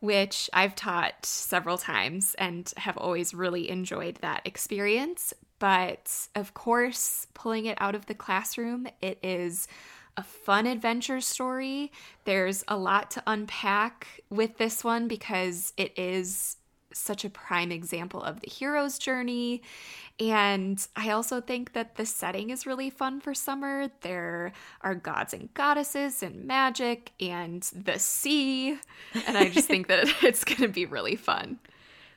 which 0.00 0.50
I've 0.52 0.74
taught 0.74 1.24
several 1.24 1.78
times 1.78 2.34
and 2.38 2.72
have 2.76 2.96
always 2.96 3.34
really 3.34 3.70
enjoyed 3.70 4.16
that 4.16 4.42
experience. 4.44 5.32
But 5.62 6.10
of 6.34 6.54
course, 6.54 7.28
pulling 7.34 7.66
it 7.66 7.78
out 7.80 7.94
of 7.94 8.06
the 8.06 8.14
classroom, 8.14 8.88
it 9.00 9.20
is 9.22 9.68
a 10.16 10.24
fun 10.24 10.66
adventure 10.66 11.20
story. 11.20 11.92
There's 12.24 12.64
a 12.66 12.76
lot 12.76 13.12
to 13.12 13.22
unpack 13.28 14.08
with 14.28 14.58
this 14.58 14.82
one 14.82 15.06
because 15.06 15.72
it 15.76 15.96
is 15.96 16.56
such 16.92 17.24
a 17.24 17.30
prime 17.30 17.70
example 17.70 18.20
of 18.24 18.40
the 18.40 18.50
hero's 18.50 18.98
journey. 18.98 19.62
And 20.18 20.84
I 20.96 21.10
also 21.10 21.40
think 21.40 21.74
that 21.74 21.94
the 21.94 22.06
setting 22.06 22.50
is 22.50 22.66
really 22.66 22.90
fun 22.90 23.20
for 23.20 23.32
summer. 23.32 23.88
There 24.00 24.50
are 24.80 24.96
gods 24.96 25.32
and 25.32 25.54
goddesses 25.54 26.24
and 26.24 26.44
magic 26.44 27.12
and 27.20 27.62
the 27.72 28.00
sea. 28.00 28.80
And 29.28 29.38
I 29.38 29.48
just 29.48 29.68
think 29.68 29.86
that 29.86 30.12
it's 30.24 30.42
going 30.42 30.62
to 30.62 30.66
be 30.68 30.86
really 30.86 31.14
fun. 31.14 31.60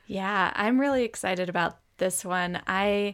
Yeah, 0.08 0.52
I'm 0.56 0.82
really 0.82 1.04
excited 1.04 1.48
about 1.48 1.78
this 2.00 2.26
one. 2.26 2.60
I 2.66 3.14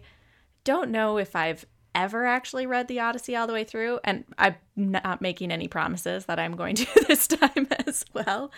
don't 0.64 0.92
know 0.92 1.18
if 1.18 1.36
I've 1.36 1.66
ever 1.94 2.26
actually 2.26 2.66
read 2.66 2.88
the 2.88 3.00
Odyssey 3.00 3.36
all 3.36 3.48
the 3.48 3.54
way 3.54 3.64
through, 3.64 4.00
and 4.04 4.24
I'm 4.38 4.56
not 4.76 5.22
making 5.22 5.52
any 5.52 5.68
promises 5.68 6.26
that 6.26 6.40
I'm 6.40 6.56
going 6.56 6.76
to 6.76 7.06
this 7.08 7.28
time 7.28 7.68
as 7.88 8.06
well. 8.14 8.52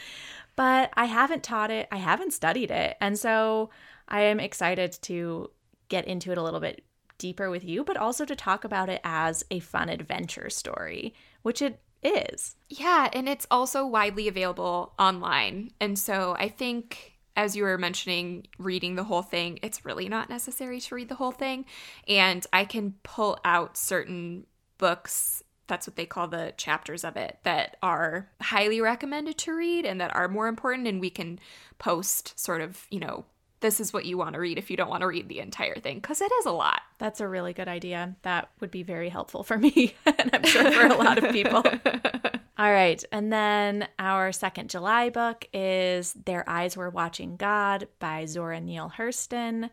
But 0.56 0.92
I 0.94 1.06
haven't 1.06 1.44
taught 1.44 1.72
it, 1.72 1.88
I 1.92 1.98
haven't 1.98 2.34
studied 2.34 2.72
it, 2.72 2.96
and 3.02 3.18
so 3.18 3.70
I 4.08 4.22
am 4.22 4.40
excited 4.40 4.98
to 5.04 5.50
get 5.90 6.06
into 6.06 6.32
it 6.32 6.38
a 6.38 6.44
little 6.44 6.60
bit 6.60 6.84
deeper 7.18 7.50
with 7.50 7.64
you, 7.64 7.84
but 7.84 7.98
also 7.98 8.26
to 8.26 8.36
talk 8.36 8.64
about 8.64 8.90
it 8.90 9.02
as 9.04 9.44
a 9.50 9.60
fun 9.60 9.90
adventure 9.90 10.50
story, 10.50 11.14
which 11.42 11.62
it 11.62 11.80
is. 12.04 12.56
Yeah, 12.70 13.10
and 13.14 13.28
it's 13.30 13.48
also 13.50 13.86
widely 13.86 14.28
available 14.28 14.94
online. 15.00 15.72
And 15.80 15.98
so 15.98 16.36
I 16.38 16.50
think 16.50 17.12
as 17.36 17.56
you 17.56 17.63
were 17.63 17.78
mentioning, 17.78 18.48
reading 18.58 18.96
the 18.96 19.04
whole 19.04 19.22
thing, 19.22 19.60
it's 19.62 19.86
really 19.86 20.08
not 20.08 20.30
necessary 20.30 20.80
to 20.82 20.96
read 20.96 21.10
the 21.10 21.16
whole 21.16 21.32
thing. 21.32 21.66
And 22.08 22.46
I 22.54 22.66
can 22.66 22.96
pull 23.04 23.40
out 23.44 23.78
certain 23.78 24.46
books, 24.78 25.44
that's 25.68 25.88
what 25.88 25.96
they 25.96 26.06
call 26.06 26.28
the 26.28 26.54
chapters 26.58 27.04
of 27.04 27.18
it, 27.18 27.40
that 27.44 27.78
are 27.82 28.30
highly 28.42 28.82
recommended 28.82 29.38
to 29.40 29.54
read 29.54 29.86
and 29.86 30.00
that 30.00 30.16
are 30.16 30.28
more 30.28 30.48
important. 30.48 30.88
And 30.88 31.02
we 31.02 31.10
can 31.10 31.40
post 31.80 32.40
sort 32.40 32.62
of, 32.62 32.86
you 32.92 33.00
know, 33.00 33.25
this 33.63 33.80
is 33.80 33.94
what 33.94 34.06
you 34.06 34.18
want 34.18 34.34
to 34.34 34.40
read 34.40 34.58
if 34.58 34.70
you 34.70 34.75
don't 34.75 34.90
want 34.90 35.02
to 35.02 35.08
read 35.08 35.30
the 35.30 35.40
entire 35.40 35.75
thing, 35.75 35.96
because 35.96 36.22
it 36.22 36.32
is 36.40 36.46
a 36.46 36.52
lot. 36.52 36.82
That's 37.00 37.22
a 37.22 37.28
really 37.28 37.54
good 37.54 37.70
idea. 37.70 38.16
That 38.24 38.50
would 38.60 38.72
be 38.72 38.84
very 38.84 39.08
helpful 39.08 39.42
for 39.42 39.58
me, 39.58 39.96
and 40.06 40.30
I'm 40.34 40.44
sure 40.44 40.70
for 40.70 40.86
a 40.86 40.96
lot 40.96 41.18
of 41.18 41.32
people. 41.32 41.63
All 42.56 42.72
right. 42.72 43.04
And 43.12 43.34
then 43.34 43.88
our 43.98 44.32
second 44.32 44.70
July 44.70 45.10
book 45.10 45.46
is 45.54 46.14
Their 46.14 46.48
Eyes 46.48 46.78
Were 46.78 46.92
Watching 46.92 47.36
God 47.36 47.88
by 47.98 48.26
Zora 48.26 48.62
Neale 48.62 48.94
Hurston. 48.96 49.72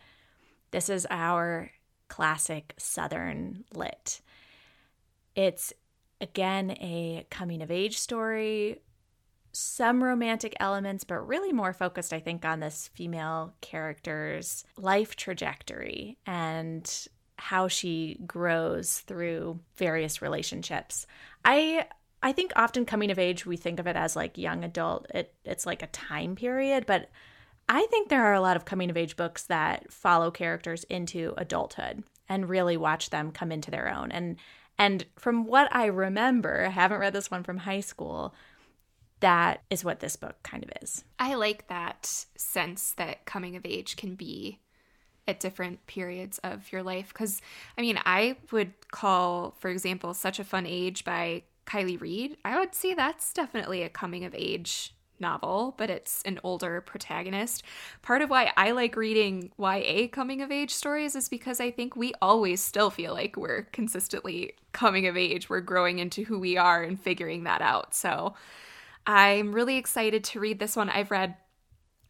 This 0.71 0.89
is 0.89 1.07
our 1.11 1.71
classic 2.09 2.73
Southern 2.79 3.65
lit. 3.75 4.23
It's 5.37 5.75
again 6.23 6.71
a 6.73 7.27
coming 7.31 7.61
of 7.61 7.71
age 7.71 7.99
story, 7.99 8.81
some 9.53 10.03
romantic 10.03 10.55
elements, 10.59 11.05
but 11.05 11.27
really 11.27 11.53
more 11.53 11.75
focused, 11.75 12.15
I 12.15 12.21
think, 12.21 12.47
on 12.47 12.61
this 12.61 12.89
female 12.95 13.53
character's 13.61 14.65
life 14.79 15.17
trajectory 15.17 16.17
and 16.27 17.09
how 17.37 17.69
she 17.69 18.19
grows 18.27 19.01
through 19.01 19.61
various 19.77 20.23
relationships. 20.23 21.07
I 21.45 21.87
I 22.23 22.33
think 22.33 22.53
often 22.57 22.85
coming 22.85 23.11
of 23.11 23.19
age 23.19 23.47
we 23.47 23.57
think 23.57 23.81
of 23.81 23.87
it 23.87 23.97
as 23.97 24.17
like 24.17 24.37
young 24.37 24.65
adult. 24.65 25.07
It 25.15 25.35
it's 25.45 25.67
like 25.67 25.83
a 25.83 25.89
time 25.89 26.37
period, 26.37 26.87
but 26.87 27.09
I 27.69 27.87
think 27.87 28.09
there 28.09 28.25
are 28.25 28.35
a 28.35 28.41
lot 28.41 28.57
of 28.57 28.65
coming 28.65 28.91
of 28.91 28.97
age 28.97 29.17
books 29.17 29.45
that 29.45 29.93
follow 29.93 30.31
characters 30.31 30.85
into 30.85 31.35
adulthood 31.37 32.03
and 32.29 32.49
really 32.49 32.77
watch 32.77 33.11
them 33.11 33.31
come 33.31 33.53
into 33.53 33.71
their 33.71 33.89
own. 33.89 34.11
And 34.11 34.37
and 34.79 35.05
from 35.17 35.45
what 35.45 35.69
I 35.75 35.87
remember, 35.87 36.65
I 36.67 36.71
haven't 36.71 37.01
read 37.01 37.13
this 37.13 37.31
one 37.31 37.43
from 37.43 37.59
high 37.59 37.81
school, 37.81 38.35
that 39.21 39.63
is 39.71 39.85
what 39.85 40.01
this 40.01 40.17
book 40.17 40.37
kind 40.43 40.65
of 40.65 40.71
is. 40.83 41.05
I 41.19 41.35
like 41.35 41.69
that 41.69 42.27
sense 42.37 42.93
that 42.93 43.27
coming 43.27 43.57
of 43.57 43.67
age 43.67 43.97
can 43.97 44.15
be 44.15 44.59
at 45.29 45.39
different 45.39 45.87
periods 45.87 46.39
of 46.39 46.73
your 46.73 46.83
life 46.83 47.09
because 47.09 47.41
I 47.79 47.83
mean, 47.83 47.99
I 48.05 48.37
would 48.51 48.73
call, 48.91 49.55
for 49.59 49.69
example, 49.69 50.13
Such 50.13 50.39
a 50.39 50.45
Fun 50.45 50.67
Age 50.67 51.05
by 51.05 51.43
Kiley 51.71 52.01
Reid, 52.01 52.37
I 52.45 52.59
would 52.59 52.75
say 52.75 52.95
that's 52.95 53.33
definitely 53.33 53.83
a 53.83 53.89
coming 53.89 54.25
of 54.25 54.35
age 54.35 54.93
novel, 55.21 55.75
but 55.77 55.91
it's 55.91 56.23
an 56.23 56.41
older 56.43 56.81
protagonist. 56.81 57.63
Part 58.03 58.23
of 58.23 58.31
why 58.31 58.53
I 58.57 58.73
like 58.73 58.97
reading 58.97 59.53
YA 59.59 60.09
coming 60.11 60.43
of 60.43 60.51
age 60.51 60.73
stories 60.73 61.15
is 61.15 61.29
because 61.29 61.61
I 61.61 61.71
think 61.71 61.95
we 61.95 62.13
always 62.21 62.61
still 62.61 62.91
feel 62.91 63.13
like 63.13 63.37
we're 63.37 63.65
consistently 63.65 64.55
coming 64.73 65.07
of 65.07 65.17
age. 65.17 65.49
We're 65.49 65.61
growing 65.61 65.99
into 65.99 66.25
who 66.25 66.39
we 66.41 66.57
are 66.57 66.83
and 66.83 67.01
figuring 67.01 67.45
that 67.45 67.63
out. 67.63 67.95
So 67.95 68.35
I'm 69.07 69.53
really 69.53 69.77
excited 69.77 70.25
to 70.25 70.41
read 70.41 70.59
this 70.59 70.75
one. 70.75 70.91
I've 70.91 71.11
read 71.11 71.37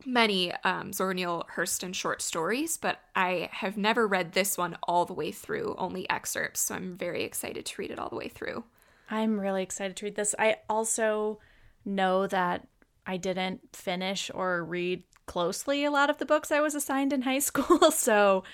many 0.06 0.52
um, 0.64 0.92
Zora 0.94 1.12
Neale 1.12 1.46
Hurston 1.54 1.94
short 1.94 2.22
stories, 2.22 2.78
but 2.78 3.00
I 3.14 3.50
have 3.52 3.76
never 3.76 4.06
read 4.06 4.32
this 4.32 4.56
one 4.56 4.78
all 4.84 5.04
the 5.04 5.12
way 5.12 5.32
through, 5.32 5.74
only 5.76 6.08
excerpts. 6.08 6.60
So 6.60 6.74
I'm 6.74 6.96
very 6.96 7.24
excited 7.24 7.66
to 7.66 7.82
read 7.82 7.90
it 7.90 7.98
all 7.98 8.08
the 8.08 8.16
way 8.16 8.28
through. 8.28 8.64
I'm 9.10 9.38
really 9.38 9.62
excited 9.62 9.96
to 9.96 10.06
read 10.06 10.14
this. 10.14 10.34
I 10.38 10.56
also 10.68 11.40
know 11.84 12.26
that 12.28 12.66
I 13.06 13.16
didn't 13.16 13.60
finish 13.74 14.30
or 14.32 14.64
read 14.64 15.02
closely 15.26 15.84
a 15.84 15.90
lot 15.90 16.10
of 16.10 16.18
the 16.18 16.26
books 16.26 16.50
I 16.50 16.60
was 16.60 16.74
assigned 16.74 17.12
in 17.12 17.22
high 17.22 17.38
school. 17.50 17.90
So 17.90 18.44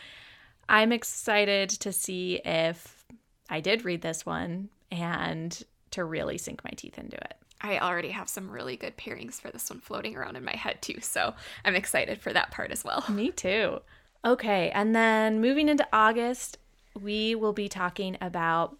I'm 0.68 0.92
excited 0.92 1.68
to 1.70 1.92
see 1.92 2.40
if 2.44 3.04
I 3.48 3.60
did 3.60 3.84
read 3.84 4.02
this 4.02 4.26
one 4.26 4.70
and 4.90 5.62
to 5.92 6.04
really 6.04 6.38
sink 6.38 6.64
my 6.64 6.70
teeth 6.70 6.98
into 6.98 7.16
it. 7.16 7.34
I 7.60 7.78
already 7.78 8.10
have 8.10 8.28
some 8.28 8.50
really 8.50 8.76
good 8.76 8.96
pairings 8.96 9.40
for 9.40 9.50
this 9.50 9.70
one 9.70 9.80
floating 9.80 10.16
around 10.16 10.36
in 10.36 10.44
my 10.44 10.56
head 10.56 10.82
too. 10.82 11.00
So 11.00 11.34
I'm 11.64 11.74
excited 11.74 12.20
for 12.20 12.32
that 12.32 12.50
part 12.50 12.70
as 12.70 12.84
well. 12.84 13.04
Me 13.10 13.30
too. 13.30 13.80
Okay, 14.24 14.70
and 14.70 14.94
then 14.94 15.40
moving 15.40 15.68
into 15.68 15.86
August, 15.92 16.58
we 17.00 17.34
will 17.34 17.52
be 17.52 17.68
talking 17.68 18.16
about 18.20 18.76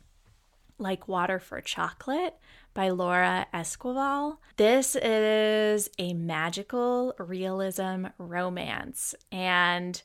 like 0.79 1.09
Water 1.09 1.39
for 1.39 1.61
Chocolate 1.61 2.37
by 2.75 2.91
Laura 2.91 3.47
Esquivel. 3.53 4.39
This 4.57 4.97
is 4.97 5.91
a 5.99 6.15
magical 6.15 7.15
realism 7.19 8.07
romance, 8.19 9.15
and 9.33 10.03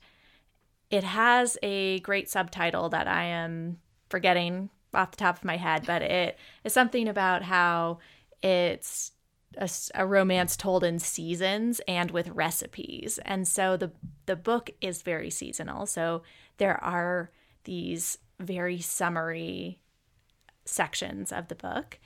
it 0.90 1.04
has 1.04 1.58
a 1.62 2.00
great 2.00 2.30
subtitle 2.30 2.90
that 2.90 3.08
I 3.08 3.24
am 3.26 3.80
forgetting 4.10 4.70
off 4.94 5.12
the 5.12 5.18
top 5.18 5.38
of 5.38 5.46
my 5.46 5.58
head, 5.58 5.84
but 5.86 6.02
it 6.02 6.38
is 6.64 6.74
something 6.74 7.08
about 7.08 7.44
how 7.44 8.00
it's 8.44 9.12
a, 9.58 9.70
a, 9.96 10.06
romance 10.06 10.58
told 10.58 10.84
in 10.84 11.00
seasons 11.00 11.82
and 11.88 12.12
with 12.12 12.30
recipes. 12.30 13.20
And 13.26 13.48
so 13.48 13.78
the 13.78 13.92
the 14.26 14.36
book 14.36 14.72
is 14.82 15.02
very 15.02 15.30
seasonal. 15.30 15.86
So 15.86 16.24
there 16.58 16.82
are 16.84 17.32
these 17.64 18.18
very 18.40 18.80
summery 18.80 19.80
sections 20.72 21.32
of 21.32 21.48
the 21.48 21.56
book. 21.56 22.00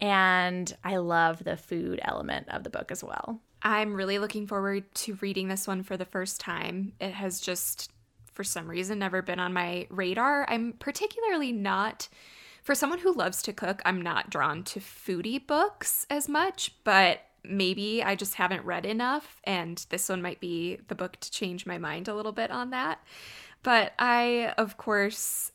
And 0.00 0.74
I 0.82 0.96
love 0.96 1.44
the 1.44 1.56
food 1.56 2.00
element 2.02 2.48
of 2.48 2.64
the 2.64 2.70
book 2.70 2.90
as 2.90 3.02
well. 3.04 3.40
I'm 3.62 3.94
really 3.94 4.18
looking 4.18 4.46
forward 4.46 4.92
to 4.96 5.18
reading 5.20 5.48
this 5.48 5.66
one 5.66 5.82
for 5.82 5.96
the 5.96 6.04
first 6.04 6.40
time. 6.40 6.92
It 7.00 7.12
has 7.12 7.40
just, 7.40 7.90
for 8.32 8.44
some 8.44 8.68
reason, 8.68 8.98
never 8.98 9.22
been 9.22 9.40
on 9.40 9.52
my 9.52 9.86
radar. 9.88 10.46
I'm 10.48 10.74
particularly 10.74 11.52
not, 11.52 12.08
for 12.62 12.74
someone 12.74 12.98
who 12.98 13.14
loves 13.14 13.40
to 13.42 13.52
cook, 13.52 13.80
I'm 13.84 14.02
not 14.02 14.30
drawn 14.30 14.64
to 14.64 14.80
foodie 14.80 15.46
books 15.46 16.06
as 16.10 16.28
much, 16.28 16.72
but 16.84 17.20
maybe 17.42 18.02
I 18.02 18.16
just 18.16 18.34
haven't 18.34 18.64
read 18.64 18.84
enough. 18.84 19.40
And 19.44 19.84
this 19.88 20.08
one 20.08 20.20
might 20.20 20.40
be 20.40 20.78
the 20.88 20.94
book 20.94 21.18
to 21.20 21.30
change 21.30 21.64
my 21.64 21.78
mind 21.78 22.08
a 22.08 22.14
little 22.14 22.32
bit 22.32 22.50
on 22.50 22.70
that. 22.70 23.00
But 23.62 23.94
I, 23.98 24.52
of 24.58 24.76
course, 24.76 25.52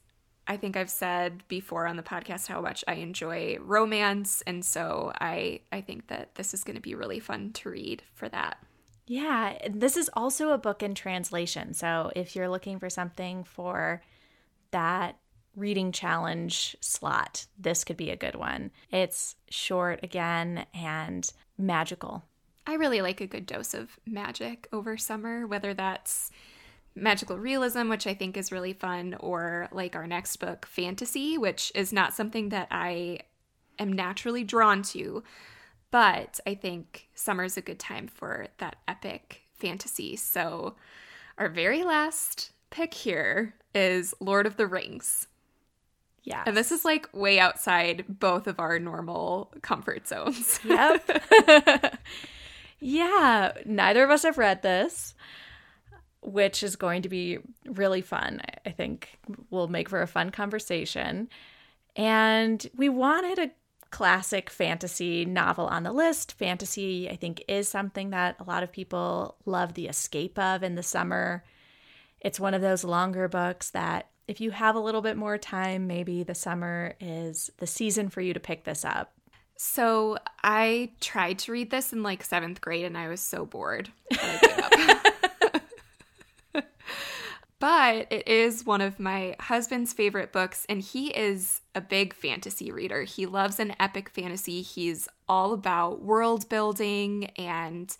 I 0.50 0.58
think 0.58 0.76
I've 0.76 0.90
said 0.90 1.44
before 1.48 1.86
on 1.86 1.96
the 1.96 2.04
podcast 2.04 2.48
how 2.48 2.60
much 2.60 2.84
I 2.88 2.96
enjoy 2.96 3.60
romance 3.62 4.42
and 4.48 4.66
so 4.66 5.14
I 5.22 5.62
I 5.72 5.82
think 5.82 6.08
that 6.08 6.36
this 6.36 6.56
is 6.56 6.64
going 6.64 6.76
to 6.76 6.82
be 6.82 6.96
really 6.96 7.20
fun 7.20 7.54
to 7.54 7.70
read 7.70 8.02
for 8.16 8.28
that. 8.30 8.58
Yeah, 9.06 9.58
this 9.70 9.96
is 9.96 10.10
also 10.14 10.50
a 10.50 10.58
book 10.58 10.82
in 10.82 10.96
translation. 10.96 11.74
So 11.74 12.12
if 12.16 12.36
you're 12.36 12.50
looking 12.50 12.80
for 12.80 12.90
something 12.90 13.44
for 13.44 14.02
that 14.72 15.18
reading 15.56 15.92
challenge 15.92 16.76
slot, 16.82 17.46
this 17.58 17.84
could 17.84 17.98
be 17.98 18.10
a 18.10 18.16
good 18.16 18.36
one. 18.36 18.72
It's 18.92 19.36
short 19.50 20.00
again 20.04 20.66
and 20.74 21.32
magical. 21.58 22.24
I 22.66 22.74
really 22.74 23.02
like 23.02 23.22
a 23.22 23.28
good 23.28 23.46
dose 23.46 23.74
of 23.74 24.00
magic 24.06 24.68
over 24.72 24.98
summer, 24.98 25.48
whether 25.48 25.74
that's 25.74 26.32
magical 27.00 27.38
realism, 27.38 27.90
which 27.90 28.08
I 28.08 28.14
think 28.14 28.38
is 28.38 28.52
really 28.52 28.74
fun, 28.74 29.16
or 29.20 29.68
like 29.72 29.96
our 29.96 30.08
next 30.08 30.38
book, 30.38 30.66
fantasy, 30.66 31.38
which 31.38 31.72
is 31.76 31.94
not 31.94 32.14
something 32.14 32.50
that 32.50 32.68
I 32.72 33.20
am 33.78 33.94
naturally 33.94 34.44
drawn 34.44 34.82
to. 34.84 35.24
But 35.92 36.40
I 36.46 36.54
think 36.54 37.10
summer 37.16 37.44
is 37.44 37.58
a 37.58 37.62
good 37.62 37.80
time 37.80 38.08
for 38.08 38.48
that 38.60 38.76
epic 38.88 39.44
fantasy. 39.54 40.16
So, 40.16 40.76
our 41.38 41.50
very 41.50 41.84
last 41.84 42.52
pick 42.70 42.94
here 42.94 43.56
is 43.74 44.14
Lord 44.20 44.46
of 44.46 44.58
the 44.58 44.68
Rings. 44.68 45.28
Yeah. 46.24 46.44
And 46.46 46.56
this 46.56 46.72
is 46.72 46.86
like 46.86 47.10
way 47.14 47.40
outside 47.40 48.06
both 48.08 48.48
of 48.48 48.60
our 48.60 48.78
normal 48.78 49.52
comfort 49.62 50.08
zones. 50.08 50.60
Yep. 50.64 51.98
yeah. 52.80 53.52
Neither 53.66 54.04
of 54.04 54.12
us 54.12 54.24
have 54.24 54.38
read 54.38 54.62
this, 54.62 55.16
which 56.22 56.64
is 56.64 56.76
going 56.76 57.02
to 57.04 57.10
be 57.10 57.40
really 57.66 58.02
fun. 58.02 58.42
I 58.66 58.72
think 58.72 59.20
will 59.50 59.68
make 59.68 59.90
for 59.90 60.02
a 60.02 60.08
fun 60.08 60.32
conversation. 60.32 61.30
And 61.96 62.66
we 62.76 62.90
wanted 62.90 63.40
a 63.40 63.52
classic 63.92 64.50
fantasy 64.50 65.26
novel 65.26 65.66
on 65.66 65.84
the 65.84 65.92
list. 65.92 66.34
Fantasy, 66.34 67.10
I 67.10 67.16
think, 67.16 67.44
is 67.48 67.68
something 67.68 68.12
that 68.12 68.36
a 68.40 68.44
lot 68.44 68.64
of 68.64 68.72
people 68.72 69.36
love 69.46 69.74
the 69.74 69.88
escape 69.88 70.38
of 70.38 70.64
in 70.64 70.76
the 70.76 70.84
summer. 70.84 71.44
It's 72.20 72.40
one 72.40 72.54
of 72.54 72.62
those 72.62 72.84
longer 72.84 73.28
books 73.28 73.72
that 73.72 74.10
if 74.28 74.40
you 74.40 74.52
have 74.52 74.76
a 74.76 74.80
little 74.80 75.02
bit 75.02 75.18
more 75.18 75.38
time, 75.38 75.88
maybe 75.88 76.22
the 76.22 76.36
summer 76.36 76.94
is 77.00 77.50
the 77.58 77.66
season 77.66 78.10
for 78.10 78.22
you 78.22 78.34
to 78.34 78.40
pick 78.40 78.64
this 78.64 78.86
up. 78.86 79.12
So 79.58 80.18
I 80.44 80.92
tried 81.02 81.40
to 81.40 81.52
read 81.52 81.72
this 81.72 81.92
in 81.92 82.04
like 82.04 82.24
seventh 82.24 82.62
grade 82.62 82.86
and 82.86 82.98
I 82.98 83.08
was 83.08 83.22
so 83.22 83.46
bored 83.46 83.92
that 84.12 84.30
I 84.32 84.38
gave 86.54 86.64
up. 86.64 86.66
But 87.60 88.08
it 88.10 88.28
is 88.28 88.66
one 88.66 88.82
of 88.82 89.00
my 89.00 89.36
husband's 89.40 89.92
favorite 89.92 90.32
books, 90.32 90.66
and 90.70 90.82
he 90.82 91.10
is 91.10 91.62
a 91.76 91.82
big 91.82 92.14
fantasy 92.14 92.72
reader. 92.72 93.04
He 93.04 93.26
loves 93.26 93.60
an 93.60 93.76
epic 93.80 94.10
fantasy. 94.10 94.62
He's 94.62 95.10
all 95.28 95.54
about 95.54 96.02
world 96.02 96.48
building 96.48 97.26
and 97.38 97.96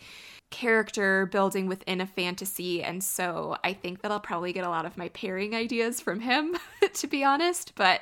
character 0.50 1.28
building 1.28 1.68
within 1.68 2.02
a 2.02 2.08
fantasy. 2.08 2.82
And 2.82 3.04
so 3.04 3.58
I 3.64 3.74
think 3.74 4.02
that 4.02 4.12
I'll 4.12 4.20
probably 4.20 4.54
get 4.54 4.66
a 4.66 4.70
lot 4.70 4.86
of 4.86 4.98
my 4.98 5.10
pairing 5.10 5.54
ideas 5.54 6.00
from 6.00 6.22
him, 6.22 6.56
to 6.94 7.08
be 7.08 7.24
honest. 7.24 7.74
But 7.76 8.02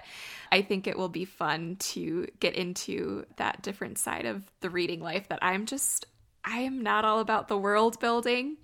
I 0.52 0.62
think 0.62 0.88
it 0.88 0.98
will 0.98 1.10
be 1.10 1.26
fun 1.26 1.76
to 1.80 2.28
get 2.40 2.56
into 2.56 3.26
that 3.38 3.62
different 3.62 3.98
side 3.98 4.26
of 4.26 4.44
the 4.62 4.70
reading 4.70 5.02
life 5.02 5.28
that 5.30 5.40
I'm 5.42 5.66
just, 5.66 6.06
I 6.46 6.60
am 6.60 6.82
not 6.82 7.04
all 7.04 7.20
about 7.20 7.48
the 7.48 7.58
world 7.58 8.00
building, 8.00 8.58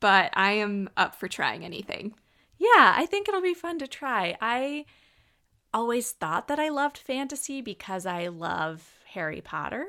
but 0.00 0.30
I 0.34 0.52
am 0.52 0.90
up 0.96 1.14
for 1.14 1.28
trying 1.28 1.64
anything. 1.64 2.14
Yeah, 2.58 2.94
I 2.96 3.06
think 3.06 3.28
it'll 3.28 3.42
be 3.42 3.54
fun 3.54 3.78
to 3.78 3.86
try. 3.86 4.36
I 4.40 4.84
always 5.72 6.12
thought 6.12 6.48
that 6.48 6.58
I 6.58 6.70
loved 6.70 6.98
fantasy 6.98 7.60
because 7.60 8.06
I 8.06 8.28
love 8.28 8.98
Harry 9.12 9.40
Potter. 9.40 9.86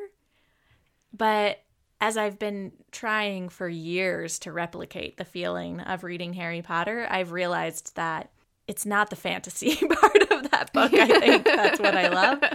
But 1.12 1.64
as 2.02 2.16
I've 2.16 2.40
been 2.40 2.72
trying 2.92 3.50
for 3.50 3.68
years 3.68 4.40
to 4.40 4.52
replicate 4.52 5.18
the 5.18 5.26
feeling 5.26 5.82
of 5.82 6.04
reading 6.04 6.34
Harry 6.34 6.62
Potter, 6.62 7.08
I've 7.10 7.32
realized 7.32 7.96
that 7.96 8.32
it's 8.68 8.86
not 8.86 9.10
the 9.10 9.16
fantasy 9.16 9.76
part 10.02 10.32
of 10.32 10.52
that 10.52 10.72
book. 10.74 10.94
I 10.94 11.20
think 11.20 11.46
that's 11.46 11.80
what 11.80 11.96
I 11.96 12.08
love. 12.10 12.44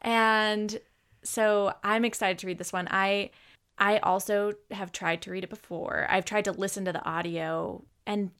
And 0.00 0.78
so 1.24 1.74
I'm 1.82 2.04
excited 2.04 2.38
to 2.38 2.46
read 2.46 2.56
this 2.56 2.72
one. 2.72 2.86
I 2.88 3.30
I 3.78 3.98
also 3.98 4.54
have 4.70 4.92
tried 4.92 5.22
to 5.22 5.30
read 5.30 5.44
it 5.44 5.50
before. 5.50 6.06
I've 6.10 6.24
tried 6.24 6.44
to 6.46 6.52
listen 6.52 6.84
to 6.86 6.92
the 6.92 7.04
audio 7.04 7.84
and 8.06 8.30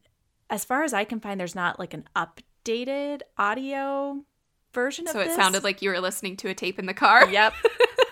as 0.51 0.65
far 0.65 0.83
as 0.83 0.93
I 0.95 1.05
can 1.05 1.21
find 1.21 1.39
there's 1.39 1.55
not 1.55 1.79
like 1.79 1.95
an 1.95 2.05
updated 2.17 3.21
audio 3.37 4.25
version 4.73 5.07
so 5.07 5.13
of 5.21 5.27
it 5.27 5.29
this. 5.29 5.37
sounded 5.37 5.63
like 5.65 5.83
you 5.83 5.91
were 5.91 6.01
listening 6.01 6.37
to 6.39 6.49
a 6.49 6.55
tape 6.55 6.79
in 6.79 6.87
the 6.87 6.95
car. 6.95 7.29
Yep. 7.31 7.53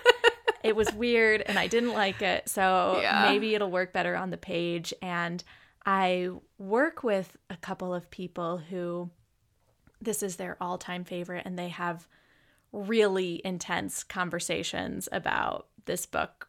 it 0.63 0.75
was 0.75 0.91
weird 0.93 1.41
and 1.41 1.57
I 1.57 1.67
didn't 1.67 1.93
like 1.93 2.21
it. 2.21 2.47
So 2.49 2.99
Yeah. 3.01 3.25
maybe 3.29 3.55
it'll 3.55 3.71
work 3.71 3.93
better 3.93 4.15
on 4.15 4.29
the 4.29 4.37
page. 4.37 4.93
And 5.01 5.43
I 5.85 6.29
work 6.57 7.03
with 7.03 7.37
a 7.49 7.57
couple 7.57 7.93
of 7.93 8.09
people 8.11 8.57
who 8.57 9.09
this 10.01 10.21
is 10.21 10.35
their 10.35 10.57
all 10.61 10.77
time 10.77 11.03
favorite 11.03 11.43
and 11.45 11.57
they 11.57 11.69
have 11.69 12.07
really 12.71 13.41
intense 13.45 14.03
conversations 14.03 15.07
about 15.11 15.67
this 15.85 16.05
book 16.05 16.46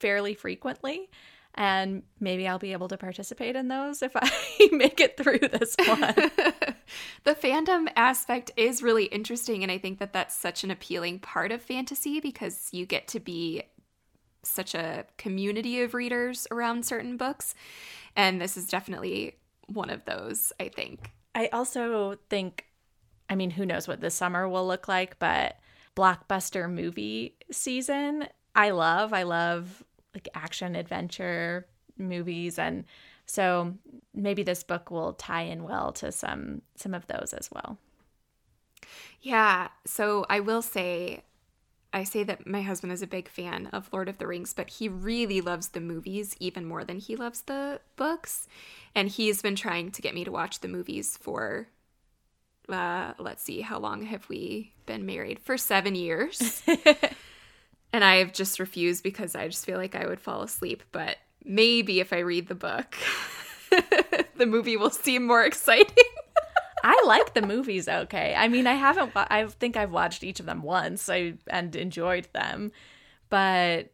fairly 0.00 0.34
frequently. 0.34 1.10
And 1.54 2.04
maybe 2.20 2.46
I'll 2.46 2.60
be 2.60 2.72
able 2.72 2.88
to 2.88 2.96
participate 2.96 3.56
in 3.56 3.68
those 3.68 4.02
if 4.02 4.12
I 4.14 4.30
make 4.72 5.00
it 5.00 5.16
through 5.16 5.40
this 5.40 5.74
one. 5.84 6.00
the 7.24 7.34
fandom 7.34 7.88
aspect 7.96 8.50
is 8.56 8.82
really 8.82 9.04
interesting 9.04 9.62
and 9.62 9.70
i 9.70 9.78
think 9.78 10.00
that 10.00 10.12
that's 10.12 10.34
such 10.34 10.64
an 10.64 10.70
appealing 10.72 11.20
part 11.20 11.52
of 11.52 11.62
fantasy 11.62 12.18
because 12.18 12.68
you 12.72 12.84
get 12.84 13.06
to 13.06 13.20
be 13.20 13.62
such 14.42 14.74
a 14.74 15.04
community 15.16 15.82
of 15.82 15.94
readers 15.94 16.48
around 16.50 16.84
certain 16.84 17.16
books 17.16 17.54
and 18.16 18.40
this 18.40 18.56
is 18.56 18.66
definitely 18.66 19.36
one 19.68 19.88
of 19.88 20.04
those 20.04 20.52
i 20.58 20.66
think 20.68 21.12
I 21.34 21.48
also 21.52 22.16
think, 22.28 22.66
I 23.28 23.34
mean, 23.34 23.50
who 23.50 23.66
knows 23.66 23.86
what 23.86 24.00
this 24.00 24.14
summer 24.14 24.48
will 24.48 24.66
look 24.66 24.88
like, 24.88 25.18
but 25.18 25.58
blockbuster 25.96 26.70
movie 26.70 27.36
season, 27.52 28.26
I 28.54 28.70
love. 28.70 29.12
I 29.12 29.22
love 29.22 29.84
like 30.14 30.28
action 30.34 30.74
adventure 30.76 31.66
movies. 31.98 32.58
And 32.58 32.84
so 33.26 33.74
maybe 34.14 34.42
this 34.42 34.62
book 34.62 34.90
will 34.90 35.12
tie 35.14 35.42
in 35.42 35.62
well 35.64 35.92
to 35.92 36.10
some 36.12 36.62
some 36.76 36.94
of 36.94 37.06
those 37.06 37.32
as 37.32 37.50
well. 37.52 37.78
yeah 39.20 39.68
so 39.86 40.24
i 40.28 40.40
will 40.40 40.62
say 40.62 41.22
i 41.92 42.04
say 42.04 42.22
that 42.22 42.46
my 42.46 42.62
husband 42.62 42.92
is 42.92 43.02
a 43.02 43.06
big 43.06 43.28
fan 43.28 43.66
of 43.68 43.88
lord 43.92 44.08
of 44.08 44.18
the 44.18 44.26
rings 44.26 44.54
but 44.54 44.70
he 44.70 44.88
really 44.88 45.40
loves 45.40 45.68
the 45.68 45.80
movies 45.80 46.36
even 46.40 46.64
more 46.64 46.84
than 46.84 46.98
he 46.98 47.16
loves 47.16 47.42
the 47.42 47.80
books 47.96 48.48
and 48.94 49.08
he's 49.08 49.42
been 49.42 49.56
trying 49.56 49.90
to 49.90 50.02
get 50.02 50.14
me 50.14 50.24
to 50.24 50.32
watch 50.32 50.60
the 50.60 50.68
movies 50.68 51.16
for 51.16 51.68
uh 52.68 53.12
let's 53.18 53.42
see 53.42 53.60
how 53.60 53.78
long 53.78 54.02
have 54.02 54.28
we 54.28 54.72
been 54.86 55.04
married 55.04 55.38
for 55.38 55.56
7 55.58 55.94
years 55.94 56.62
and 57.92 58.04
I 58.04 58.16
have 58.16 58.32
just 58.32 58.60
refused 58.60 59.02
because 59.02 59.34
I 59.34 59.48
just 59.48 59.64
feel 59.64 59.78
like 59.78 59.94
I 59.94 60.06
would 60.06 60.20
fall 60.20 60.42
asleep. 60.42 60.82
But 60.92 61.16
maybe 61.44 62.00
if 62.00 62.12
I 62.12 62.18
read 62.18 62.48
the 62.48 62.54
book, 62.54 62.96
the 64.36 64.46
movie 64.46 64.76
will 64.76 64.90
seem 64.90 65.26
more 65.26 65.44
exciting. 65.44 66.04
I 66.84 67.02
like 67.06 67.34
the 67.34 67.42
movies 67.42 67.88
okay. 67.88 68.34
I 68.36 68.48
mean, 68.48 68.66
I 68.66 68.74
haven't 68.74 69.12
I 69.14 69.46
think 69.46 69.76
I've 69.76 69.92
watched 69.92 70.24
each 70.24 70.40
of 70.40 70.46
them 70.46 70.62
once 70.62 71.08
I, 71.08 71.34
and 71.48 71.74
enjoyed 71.76 72.28
them. 72.32 72.72
But 73.28 73.92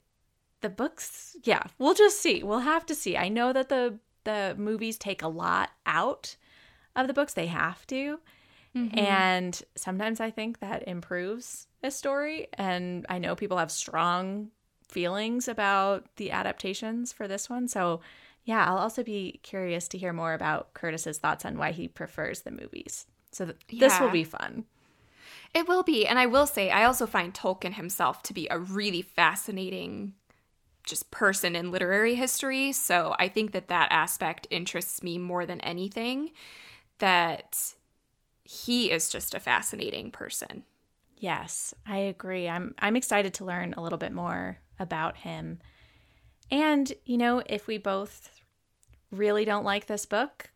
the 0.61 0.69
books, 0.69 1.37
yeah, 1.43 1.65
we'll 1.79 1.95
just 1.95 2.21
see. 2.21 2.43
We'll 2.43 2.61
have 2.61 2.87
to 2.87 2.95
see. 2.95 3.17
I 3.17 3.29
know 3.29 3.53
that 3.53 3.69
the 3.69 3.99
the 4.25 4.55
movies 4.59 4.99
take 4.99 5.23
a 5.23 5.29
lot 5.29 5.71
out 5.85 6.37
of 6.95 7.07
the 7.07 7.15
books. 7.15 7.35
They 7.35 7.47
have 7.47 7.87
to. 7.89 8.19
Mm-hmm. 8.77 8.99
And 8.99 9.63
sometimes 9.75 10.21
I 10.21 10.31
think 10.31 10.61
that 10.61 10.87
improves 10.87 11.67
a 11.87 11.91
story. 11.91 12.49
And 12.55 13.07
I 13.09 13.19
know 13.19 13.35
people 13.35 13.59
have 13.59 13.71
strong 13.71 14.51
feelings 14.89 15.49
about 15.49 16.05
the 16.17 16.31
adaptations 16.31 17.13
for 17.13 17.27
this 17.27 17.49
one. 17.49 17.69
So, 17.69 18.01
yeah, 18.45 18.65
I'll 18.65 18.79
also 18.79 19.03
be 19.03 19.41
curious 19.43 19.89
to 19.89 19.99
hear 19.99 20.13
more 20.13 20.35
about 20.35 20.75
Curtis's 20.75 21.19
thoughts 21.19 21.45
on 21.45 21.59
why 21.59 21.73
he 21.73 21.89
prefers 21.89 22.43
the 22.43 22.53
movies. 22.53 23.07
So, 23.33 23.47
th- 23.47 23.57
this 23.81 23.99
will 24.01 24.11
be 24.11 24.25
fun. 24.25 24.65
It 25.55 25.67
will 25.67 25.83
be. 25.83 26.07
And 26.07 26.19
I 26.19 26.27
will 26.27 26.47
say, 26.47 26.71
I 26.71 26.85
also 26.85 27.07
find 27.07 27.33
Tolkien 27.33 27.75
himself 27.75 28.23
to 28.25 28.35
be 28.35 28.47
a 28.51 28.59
really 28.59 29.03
fascinating 29.03 30.15
just 30.87 31.11
person 31.11 31.57
in 31.57 31.71
literary 31.71 32.15
history. 32.15 32.73
So 32.73 33.15
I 33.19 33.29
think 33.29 33.53
that 33.53 33.69
that 33.69 33.89
aspect 33.91 34.47
interests 34.51 35.03
me 35.03 35.19
more 35.19 35.45
than 35.45 35.61
anything. 35.61 36.31
That 36.99 37.75
he 38.45 38.91
is 38.91 39.11
just 39.11 39.35
a 39.35 39.41
fascinating 39.41 40.11
person. 40.11 40.63
Yes, 41.17 41.75
I 41.87 41.99
agree. 41.99 42.49
I'm 42.49 42.75
I'm 42.79 42.97
excited 42.97 43.35
to 43.35 43.45
learn 43.45 43.75
a 43.77 43.83
little 43.83 43.99
bit 43.99 44.13
more 44.13 44.59
about 44.79 45.17
him. 45.17 45.59
And, 46.51 46.93
you 47.05 47.17
know, 47.19 47.43
if 47.47 47.67
we 47.67 47.79
both 47.79 48.31
really 49.11 49.45
don't 49.45 49.65
like 49.65 49.87
this 49.87 50.07
book, 50.07 50.51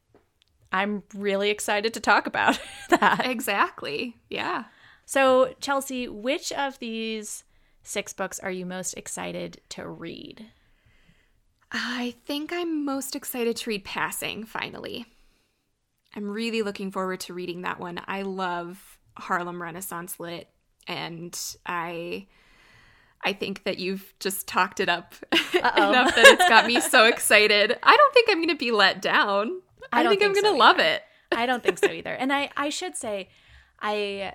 I'm 0.72 1.02
really 1.14 1.50
excited 1.50 1.94
to 1.94 2.00
talk 2.00 2.26
about 2.26 2.60
that. 2.90 3.26
Exactly. 3.26 4.16
Yeah. 4.28 4.64
So, 5.04 5.54
Chelsey, 5.60 6.06
which 6.06 6.52
of 6.52 6.78
these 6.78 7.42
six 7.82 8.12
books 8.12 8.38
are 8.38 8.50
you 8.50 8.64
most 8.66 8.94
excited 8.94 9.60
to 9.70 9.88
read? 9.88 10.46
I 11.72 12.14
think 12.26 12.52
I'm 12.52 12.84
most 12.84 13.16
excited 13.16 13.56
to 13.56 13.70
read 13.70 13.84
Passing 13.84 14.44
finally. 14.44 15.06
I'm 16.14 16.28
really 16.28 16.62
looking 16.62 16.90
forward 16.90 17.20
to 17.20 17.34
reading 17.34 17.62
that 17.62 17.80
one. 17.80 18.00
I 18.06 18.22
love 18.22 18.98
Harlem 19.16 19.60
Renaissance 19.60 20.18
lit 20.18 20.48
and 20.86 21.38
I 21.66 22.26
I 23.22 23.32
think 23.32 23.64
that 23.64 23.78
you've 23.78 24.14
just 24.18 24.46
talked 24.46 24.80
it 24.80 24.88
up 24.88 25.14
enough 25.32 26.14
that 26.14 26.24
it's 26.26 26.48
got 26.48 26.66
me 26.66 26.80
so 26.80 27.04
excited. 27.06 27.78
I 27.82 27.96
don't 27.96 28.14
think 28.14 28.28
I'm 28.30 28.38
going 28.38 28.48
to 28.48 28.56
be 28.56 28.70
let 28.70 29.02
down. 29.02 29.60
I, 29.92 30.00
I 30.00 30.02
don't 30.02 30.12
think, 30.12 30.22
I'm 30.22 30.32
think 30.32 30.44
going 30.44 30.54
to 30.54 30.58
love 30.58 30.78
it. 30.78 31.02
I 31.30 31.46
don't 31.46 31.62
think 31.62 31.78
so 31.78 31.86
either. 31.90 32.12
And 32.12 32.32
I, 32.32 32.50
I 32.56 32.70
should 32.70 32.96
say, 32.96 33.28
I, 33.78 34.34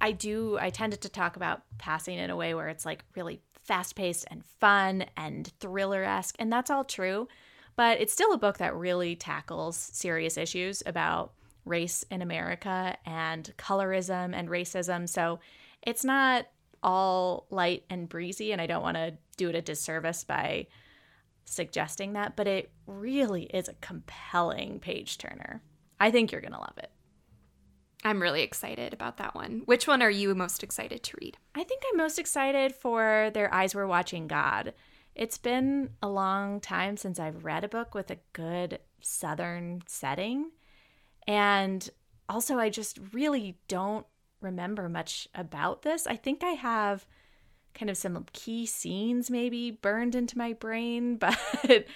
I 0.00 0.12
do. 0.12 0.56
I 0.60 0.70
tended 0.70 1.00
to 1.02 1.08
talk 1.08 1.36
about 1.36 1.62
passing 1.78 2.18
in 2.18 2.30
a 2.30 2.36
way 2.36 2.54
where 2.54 2.68
it's 2.68 2.86
like 2.86 3.04
really 3.16 3.40
fast 3.64 3.96
paced 3.96 4.24
and 4.30 4.44
fun 4.60 5.06
and 5.16 5.50
thriller 5.58 6.04
esque, 6.04 6.36
and 6.38 6.52
that's 6.52 6.70
all 6.70 6.84
true. 6.84 7.26
But 7.74 8.00
it's 8.00 8.12
still 8.12 8.32
a 8.32 8.38
book 8.38 8.58
that 8.58 8.74
really 8.74 9.16
tackles 9.16 9.76
serious 9.76 10.38
issues 10.38 10.82
about 10.86 11.32
race 11.66 12.04
in 12.10 12.22
America 12.22 12.96
and 13.04 13.52
colorism 13.58 14.34
and 14.34 14.48
racism. 14.48 15.06
So 15.06 15.40
it's 15.82 16.04
not 16.04 16.46
all 16.82 17.46
light 17.50 17.84
and 17.90 18.08
breezy, 18.08 18.52
and 18.52 18.60
I 18.60 18.66
don't 18.66 18.82
want 18.82 18.96
to 18.96 19.18
do 19.36 19.50
it 19.50 19.54
a 19.54 19.60
disservice 19.60 20.24
by 20.24 20.68
suggesting 21.44 22.14
that, 22.14 22.36
but 22.36 22.46
it 22.46 22.70
really 22.86 23.44
is 23.44 23.68
a 23.68 23.74
compelling 23.74 24.80
page 24.80 25.18
turner. 25.18 25.62
I 26.00 26.10
think 26.10 26.32
you're 26.32 26.40
going 26.40 26.52
to 26.52 26.58
love 26.58 26.78
it. 26.78 26.90
I'm 28.04 28.22
really 28.22 28.42
excited 28.42 28.92
about 28.92 29.16
that 29.16 29.34
one. 29.34 29.62
Which 29.64 29.88
one 29.88 30.02
are 30.02 30.10
you 30.10 30.34
most 30.34 30.62
excited 30.62 31.02
to 31.02 31.16
read? 31.20 31.38
I 31.54 31.64
think 31.64 31.82
I'm 31.90 31.96
most 31.96 32.18
excited 32.18 32.74
for 32.74 33.30
Their 33.34 33.52
Eyes 33.52 33.74
Were 33.74 33.86
Watching 33.86 34.28
God. 34.28 34.74
It's 35.14 35.38
been 35.38 35.90
a 36.02 36.08
long 36.08 36.60
time 36.60 36.96
since 36.96 37.18
I've 37.18 37.44
read 37.44 37.64
a 37.64 37.68
book 37.68 37.94
with 37.94 38.10
a 38.10 38.18
good 38.32 38.78
Southern 39.00 39.82
setting. 39.86 40.50
And 41.26 41.88
also, 42.28 42.58
I 42.58 42.70
just 42.70 42.98
really 43.12 43.58
don't 43.68 44.06
remember 44.40 44.88
much 44.88 45.28
about 45.34 45.82
this. 45.82 46.06
I 46.06 46.16
think 46.16 46.44
I 46.44 46.50
have 46.50 47.06
kind 47.74 47.90
of 47.90 47.96
some 47.96 48.24
key 48.32 48.66
scenes 48.66 49.30
maybe 49.30 49.70
burned 49.70 50.14
into 50.14 50.38
my 50.38 50.54
brain, 50.54 51.16
but 51.18 51.86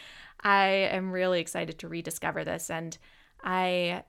I 0.43 0.67
am 0.67 1.13
really 1.13 1.41
excited 1.41 1.79
to 1.79 1.89
rediscover 1.89 2.45
this. 2.45 2.71
And 2.71 2.97
I 3.43 4.05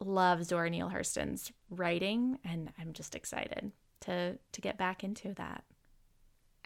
love 0.00 0.44
Zora 0.44 0.70
Neale 0.70 0.90
Hurston's 0.90 1.52
writing, 1.70 2.38
and 2.44 2.72
I'm 2.78 2.92
just 2.92 3.14
excited 3.14 3.72
to 4.00 4.38
to 4.52 4.60
get 4.60 4.78
back 4.78 5.04
into 5.04 5.34
that. 5.34 5.64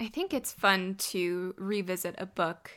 I 0.00 0.06
think 0.06 0.32
it's 0.32 0.52
fun 0.52 0.94
to 0.98 1.54
revisit 1.58 2.14
a 2.18 2.26
book 2.26 2.70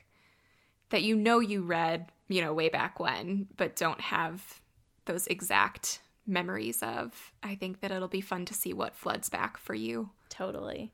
that 0.89 1.04
you 1.04 1.15
know 1.15 1.39
you 1.39 1.62
read, 1.62 2.12
you 2.28 2.41
know, 2.41 2.54
way 2.54 2.69
back 2.69 3.00
when, 3.00 3.47
but 3.58 3.76
don't 3.76 4.02
have 4.02 4.62
those 5.06 5.28
exact 5.28 6.02
memories 6.28 6.82
of. 6.82 7.34
I 7.44 7.56
think 7.56 7.82
that 7.82 7.92
it'll 7.92 8.08
be 8.08 8.22
fun 8.22 8.46
to 8.46 8.54
see 8.54 8.74
what 8.74 8.96
floods 8.96 9.30
back 9.30 9.58
for 9.58 9.74
you. 9.74 10.10
Totally. 10.30 10.94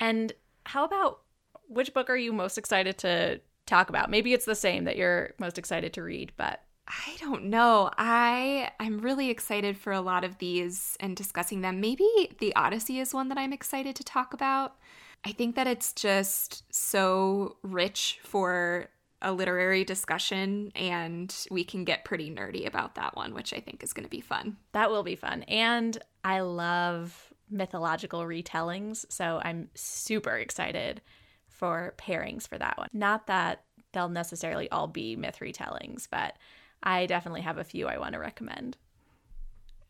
And 0.00 0.32
how 0.64 0.84
about 0.84 1.20
which 1.68 1.94
book 1.94 2.10
are 2.10 2.16
you 2.16 2.32
most 2.32 2.58
excited 2.58 2.98
to 2.98 3.40
talk 3.66 3.88
about? 3.88 4.10
Maybe 4.10 4.32
it's 4.32 4.44
the 4.44 4.54
same 4.54 4.84
that 4.84 4.96
you're 4.96 5.34
most 5.38 5.58
excited 5.58 5.92
to 5.94 6.02
read, 6.02 6.32
but 6.36 6.60
I 6.86 7.16
don't 7.18 7.44
know. 7.44 7.90
I 7.96 8.70
I'm 8.78 8.98
really 8.98 9.30
excited 9.30 9.76
for 9.76 9.92
a 9.92 10.02
lot 10.02 10.24
of 10.24 10.38
these 10.38 10.96
and 11.00 11.16
discussing 11.16 11.62
them. 11.62 11.80
Maybe 11.80 12.06
The 12.38 12.54
Odyssey 12.54 12.98
is 12.98 13.14
one 13.14 13.28
that 13.28 13.38
I'm 13.38 13.52
excited 13.52 13.96
to 13.96 14.04
talk 14.04 14.34
about. 14.34 14.76
I 15.24 15.32
think 15.32 15.56
that 15.56 15.66
it's 15.66 15.94
just 15.94 16.64
so 16.74 17.56
rich 17.62 18.20
for 18.22 18.90
a 19.24 19.32
literary 19.32 19.84
discussion 19.84 20.70
and 20.76 21.34
we 21.50 21.64
can 21.64 21.84
get 21.84 22.04
pretty 22.04 22.30
nerdy 22.30 22.66
about 22.66 22.94
that 22.94 23.16
one, 23.16 23.34
which 23.34 23.52
I 23.52 23.58
think 23.58 23.82
is 23.82 23.92
going 23.92 24.04
to 24.04 24.10
be 24.10 24.20
fun. 24.20 24.56
That 24.72 24.90
will 24.90 25.02
be 25.02 25.16
fun. 25.16 25.42
And 25.44 25.98
I 26.22 26.40
love 26.40 27.32
mythological 27.50 28.20
retellings, 28.20 29.04
so 29.08 29.40
I'm 29.42 29.70
super 29.74 30.36
excited 30.36 31.00
for 31.48 31.94
pairings 31.98 32.46
for 32.46 32.58
that 32.58 32.76
one. 32.76 32.88
Not 32.92 33.26
that 33.26 33.64
they'll 33.92 34.08
necessarily 34.08 34.70
all 34.70 34.88
be 34.88 35.16
myth 35.16 35.38
retellings, 35.40 36.06
but 36.10 36.34
I 36.82 37.06
definitely 37.06 37.40
have 37.42 37.58
a 37.58 37.64
few 37.64 37.86
I 37.86 37.98
want 37.98 38.12
to 38.12 38.18
recommend. 38.18 38.76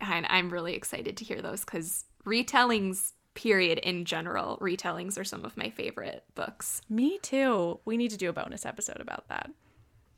And 0.01 0.27
I'm 0.29 0.51
really 0.51 0.75
excited 0.75 1.17
to 1.17 1.25
hear 1.25 1.43
those 1.43 1.65
because 1.65 2.05
retellings, 2.25 3.13
period, 3.35 3.79
in 3.79 4.05
general, 4.05 4.59
retellings 4.61 5.19
are 5.19 5.25
some 5.25 5.45
of 5.45 5.57
my 5.57 5.71
favorite 5.71 6.25
books. 6.35 6.81
Me 6.89 7.19
too. 7.19 7.81
We 7.85 7.97
need 7.97 8.11
to 8.11 8.17
do 8.17 8.31
a 8.31 8.33
bonus 8.33 8.65
episode 8.65 9.01
about 9.01 9.29
that. 9.29 9.51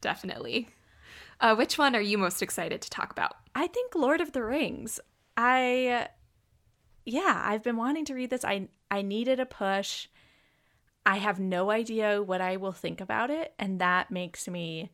Definitely. 0.00 0.68
Uh, 1.40 1.54
which 1.54 1.78
one 1.78 1.94
are 1.94 2.00
you 2.00 2.18
most 2.18 2.42
excited 2.42 2.80
to 2.82 2.90
talk 2.90 3.10
about? 3.10 3.36
I 3.54 3.66
think 3.66 3.94
Lord 3.94 4.20
of 4.20 4.32
the 4.32 4.44
Rings. 4.44 5.00
I, 5.36 6.08
yeah, 7.04 7.42
I've 7.44 7.62
been 7.62 7.76
wanting 7.76 8.04
to 8.06 8.14
read 8.14 8.30
this. 8.30 8.44
I 8.44 8.68
I 8.90 9.02
needed 9.02 9.40
a 9.40 9.46
push. 9.46 10.08
I 11.04 11.16
have 11.16 11.38
no 11.38 11.70
idea 11.70 12.22
what 12.22 12.40
I 12.40 12.56
will 12.56 12.72
think 12.72 13.00
about 13.00 13.30
it, 13.30 13.52
and 13.58 13.80
that 13.80 14.10
makes 14.10 14.48
me 14.48 14.90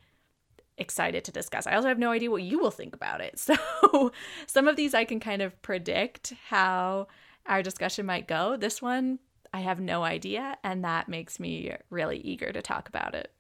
excited 0.79 1.25
to 1.25 1.33
discuss. 1.33 1.67
I 1.67 1.75
also 1.75 1.89
have 1.89 1.99
no 1.99 2.11
idea 2.11 2.31
what 2.31 2.43
you 2.43 2.59
will 2.59 2.71
think 2.71 2.95
about 2.95 3.21
it. 3.21 3.39
So 3.93 4.13
some 4.47 4.69
of 4.69 4.77
these 4.77 4.95
I 4.95 5.05
can 5.05 5.21
kind 5.21 5.43
of 5.43 5.61
predict 5.63 6.33
how 6.49 7.09
our 7.46 7.62
discussion 7.62 8.07
might 8.07 8.28
go. 8.28 8.57
This 8.57 8.81
one, 8.81 9.18
I 9.52 9.61
have 9.61 9.81
no 9.81 10.02
idea, 10.02 10.57
and 10.64 10.85
that 10.85 11.09
makes 11.09 11.38
me 11.38 11.74
really 11.90 12.18
eager 12.18 12.52
to 12.52 12.62
talk 12.62 12.88
about 12.88 13.14
it. 13.14 13.33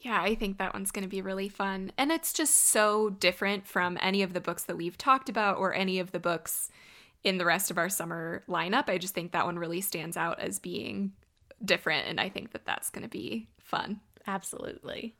Yeah, 0.00 0.20
I 0.20 0.34
think 0.34 0.58
that 0.58 0.74
one's 0.74 0.90
going 0.90 1.04
to 1.04 1.08
be 1.08 1.22
really 1.22 1.48
fun. 1.48 1.92
And 1.96 2.12
it's 2.12 2.32
just 2.32 2.68
so 2.68 3.08
different 3.10 3.66
from 3.66 3.96
any 4.02 4.22
of 4.22 4.34
the 4.34 4.40
books 4.40 4.64
that 4.64 4.76
we've 4.76 4.98
talked 4.98 5.30
about 5.30 5.56
or 5.56 5.72
any 5.72 5.98
of 5.98 6.12
the 6.12 6.20
books 6.20 6.70
in 7.22 7.38
the 7.38 7.46
rest 7.46 7.70
of 7.70 7.78
our 7.78 7.88
summer 7.88 8.42
lineup. 8.46 8.90
I 8.90 8.98
just 8.98 9.14
think 9.14 9.32
that 9.32 9.46
one 9.46 9.58
really 9.58 9.80
stands 9.80 10.16
out 10.16 10.40
as 10.40 10.58
being 10.58 11.12
different, 11.64 12.06
and 12.06 12.20
I 12.20 12.28
think 12.28 12.52
that 12.52 12.66
that's 12.66 12.90
going 12.90 13.04
to 13.04 13.08
be 13.08 13.48
fun. 13.58 14.00
Absolutely. 14.26 15.14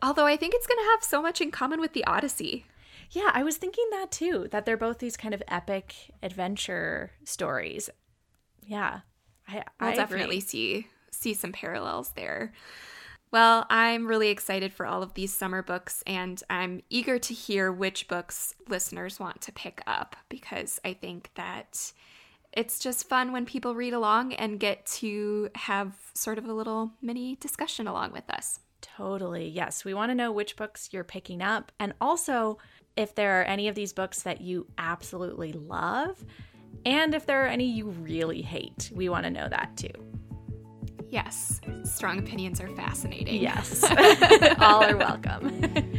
Although 0.00 0.26
I 0.26 0.36
think 0.36 0.54
it's 0.54 0.66
going 0.66 0.78
to 0.78 0.90
have 0.92 1.04
so 1.04 1.20
much 1.20 1.40
in 1.40 1.50
common 1.50 1.80
with 1.80 1.92
the 1.92 2.04
Odyssey. 2.06 2.66
Yeah, 3.10 3.30
I 3.32 3.42
was 3.42 3.56
thinking 3.56 3.86
that 3.90 4.10
too, 4.10 4.48
that 4.50 4.66
they're 4.66 4.76
both 4.76 4.98
these 4.98 5.16
kind 5.16 5.34
of 5.34 5.42
epic 5.48 5.94
adventure 6.22 7.12
stories. 7.24 7.90
Yeah. 8.62 9.00
I, 9.48 9.64
I'll 9.80 9.90
I 9.90 9.94
definitely 9.94 10.40
see 10.40 10.88
see 11.10 11.34
some 11.34 11.52
parallels 11.52 12.10
there. 12.16 12.52
Well, 13.32 13.66
I'm 13.70 14.06
really 14.06 14.28
excited 14.28 14.72
for 14.72 14.86
all 14.86 15.02
of 15.02 15.14
these 15.14 15.34
summer 15.34 15.62
books, 15.62 16.02
and 16.06 16.40
I'm 16.48 16.82
eager 16.90 17.18
to 17.18 17.34
hear 17.34 17.72
which 17.72 18.06
books 18.06 18.54
listeners 18.68 19.18
want 19.18 19.40
to 19.42 19.52
pick 19.52 19.82
up 19.86 20.16
because 20.28 20.80
I 20.84 20.94
think 20.94 21.30
that 21.34 21.92
it's 22.52 22.78
just 22.78 23.08
fun 23.08 23.32
when 23.32 23.44
people 23.44 23.74
read 23.74 23.92
along 23.92 24.32
and 24.34 24.60
get 24.60 24.86
to 24.86 25.50
have 25.54 25.94
sort 26.14 26.38
of 26.38 26.46
a 26.46 26.52
little 26.52 26.92
mini 27.02 27.36
discussion 27.36 27.86
along 27.86 28.12
with 28.12 28.28
us. 28.30 28.60
Totally. 28.80 29.48
Yes. 29.48 29.84
We 29.84 29.92
want 29.92 30.10
to 30.10 30.14
know 30.14 30.32
which 30.32 30.56
books 30.56 30.88
you're 30.92 31.04
picking 31.04 31.42
up 31.42 31.72
and 31.78 31.92
also 32.00 32.58
if 32.96 33.14
there 33.14 33.40
are 33.40 33.44
any 33.44 33.68
of 33.68 33.74
these 33.74 33.92
books 33.92 34.22
that 34.22 34.40
you 34.40 34.66
absolutely 34.78 35.52
love 35.52 36.24
and 36.84 37.14
if 37.14 37.26
there 37.26 37.44
are 37.44 37.48
any 37.48 37.64
you 37.64 37.88
really 37.88 38.42
hate. 38.42 38.90
We 38.94 39.08
want 39.08 39.24
to 39.24 39.30
know 39.30 39.48
that 39.48 39.76
too. 39.76 39.88
Yes. 41.08 41.60
Strong 41.84 42.18
opinions 42.20 42.60
are 42.60 42.68
fascinating. 42.68 43.42
Yes. 43.42 43.82
All 44.58 44.82
are 44.82 44.96
welcome. 44.96 45.98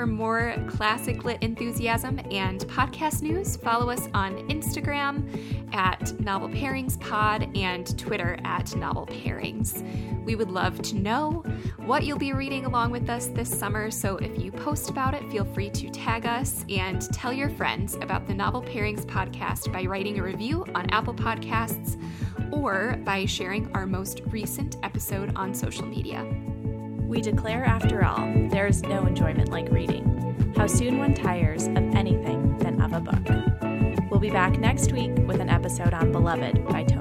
For 0.00 0.06
more 0.06 0.54
classic 0.66 1.24
lit 1.24 1.42
enthusiasm 1.42 2.20
and 2.30 2.58
podcast 2.60 3.20
news, 3.20 3.56
follow 3.56 3.90
us 3.90 4.08
on 4.14 4.48
Instagram 4.48 5.74
at 5.74 6.18
Novel 6.18 6.48
Pairings 6.48 6.98
Pod 6.98 7.54
and 7.54 7.98
Twitter 7.98 8.38
at 8.42 8.74
Novel 8.74 9.04
Pairings. 9.04 9.84
We 10.24 10.36
would 10.36 10.50
love 10.50 10.80
to 10.80 10.96
know 10.96 11.44
what 11.84 12.04
you'll 12.04 12.16
be 12.16 12.32
reading 12.32 12.64
along 12.64 12.92
with 12.92 13.10
us 13.10 13.26
this 13.26 13.50
summer, 13.50 13.90
so 13.90 14.16
if 14.16 14.42
you 14.42 14.50
post 14.50 14.88
about 14.88 15.12
it, 15.12 15.30
feel 15.30 15.44
free 15.44 15.68
to 15.68 15.90
tag 15.90 16.24
us 16.24 16.64
and 16.70 17.02
tell 17.12 17.34
your 17.34 17.50
friends 17.50 17.96
about 17.96 18.26
the 18.26 18.32
Novel 18.32 18.62
Pairings 18.62 19.04
podcast 19.04 19.70
by 19.70 19.84
writing 19.84 20.18
a 20.18 20.22
review 20.22 20.64
on 20.74 20.88
Apple 20.88 21.12
Podcasts 21.12 22.02
or 22.50 22.96
by 23.04 23.26
sharing 23.26 23.70
our 23.74 23.84
most 23.84 24.22
recent 24.28 24.78
episode 24.82 25.36
on 25.36 25.52
social 25.52 25.84
media. 25.84 26.26
We 27.10 27.20
declare, 27.20 27.64
after 27.64 28.04
all, 28.04 28.32
there 28.50 28.68
is 28.68 28.84
no 28.84 29.04
enjoyment 29.04 29.48
like 29.48 29.68
reading. 29.72 30.54
How 30.56 30.68
soon 30.68 30.98
one 30.98 31.12
tires 31.12 31.66
of 31.66 31.76
anything 31.76 32.56
than 32.58 32.80
of 32.80 32.92
a 32.92 33.00
book. 33.00 34.08
We'll 34.08 34.20
be 34.20 34.30
back 34.30 34.60
next 34.60 34.92
week 34.92 35.10
with 35.26 35.40
an 35.40 35.48
episode 35.48 35.92
on 35.92 36.12
Beloved 36.12 36.64
by 36.68 36.84
Toni 36.84 36.99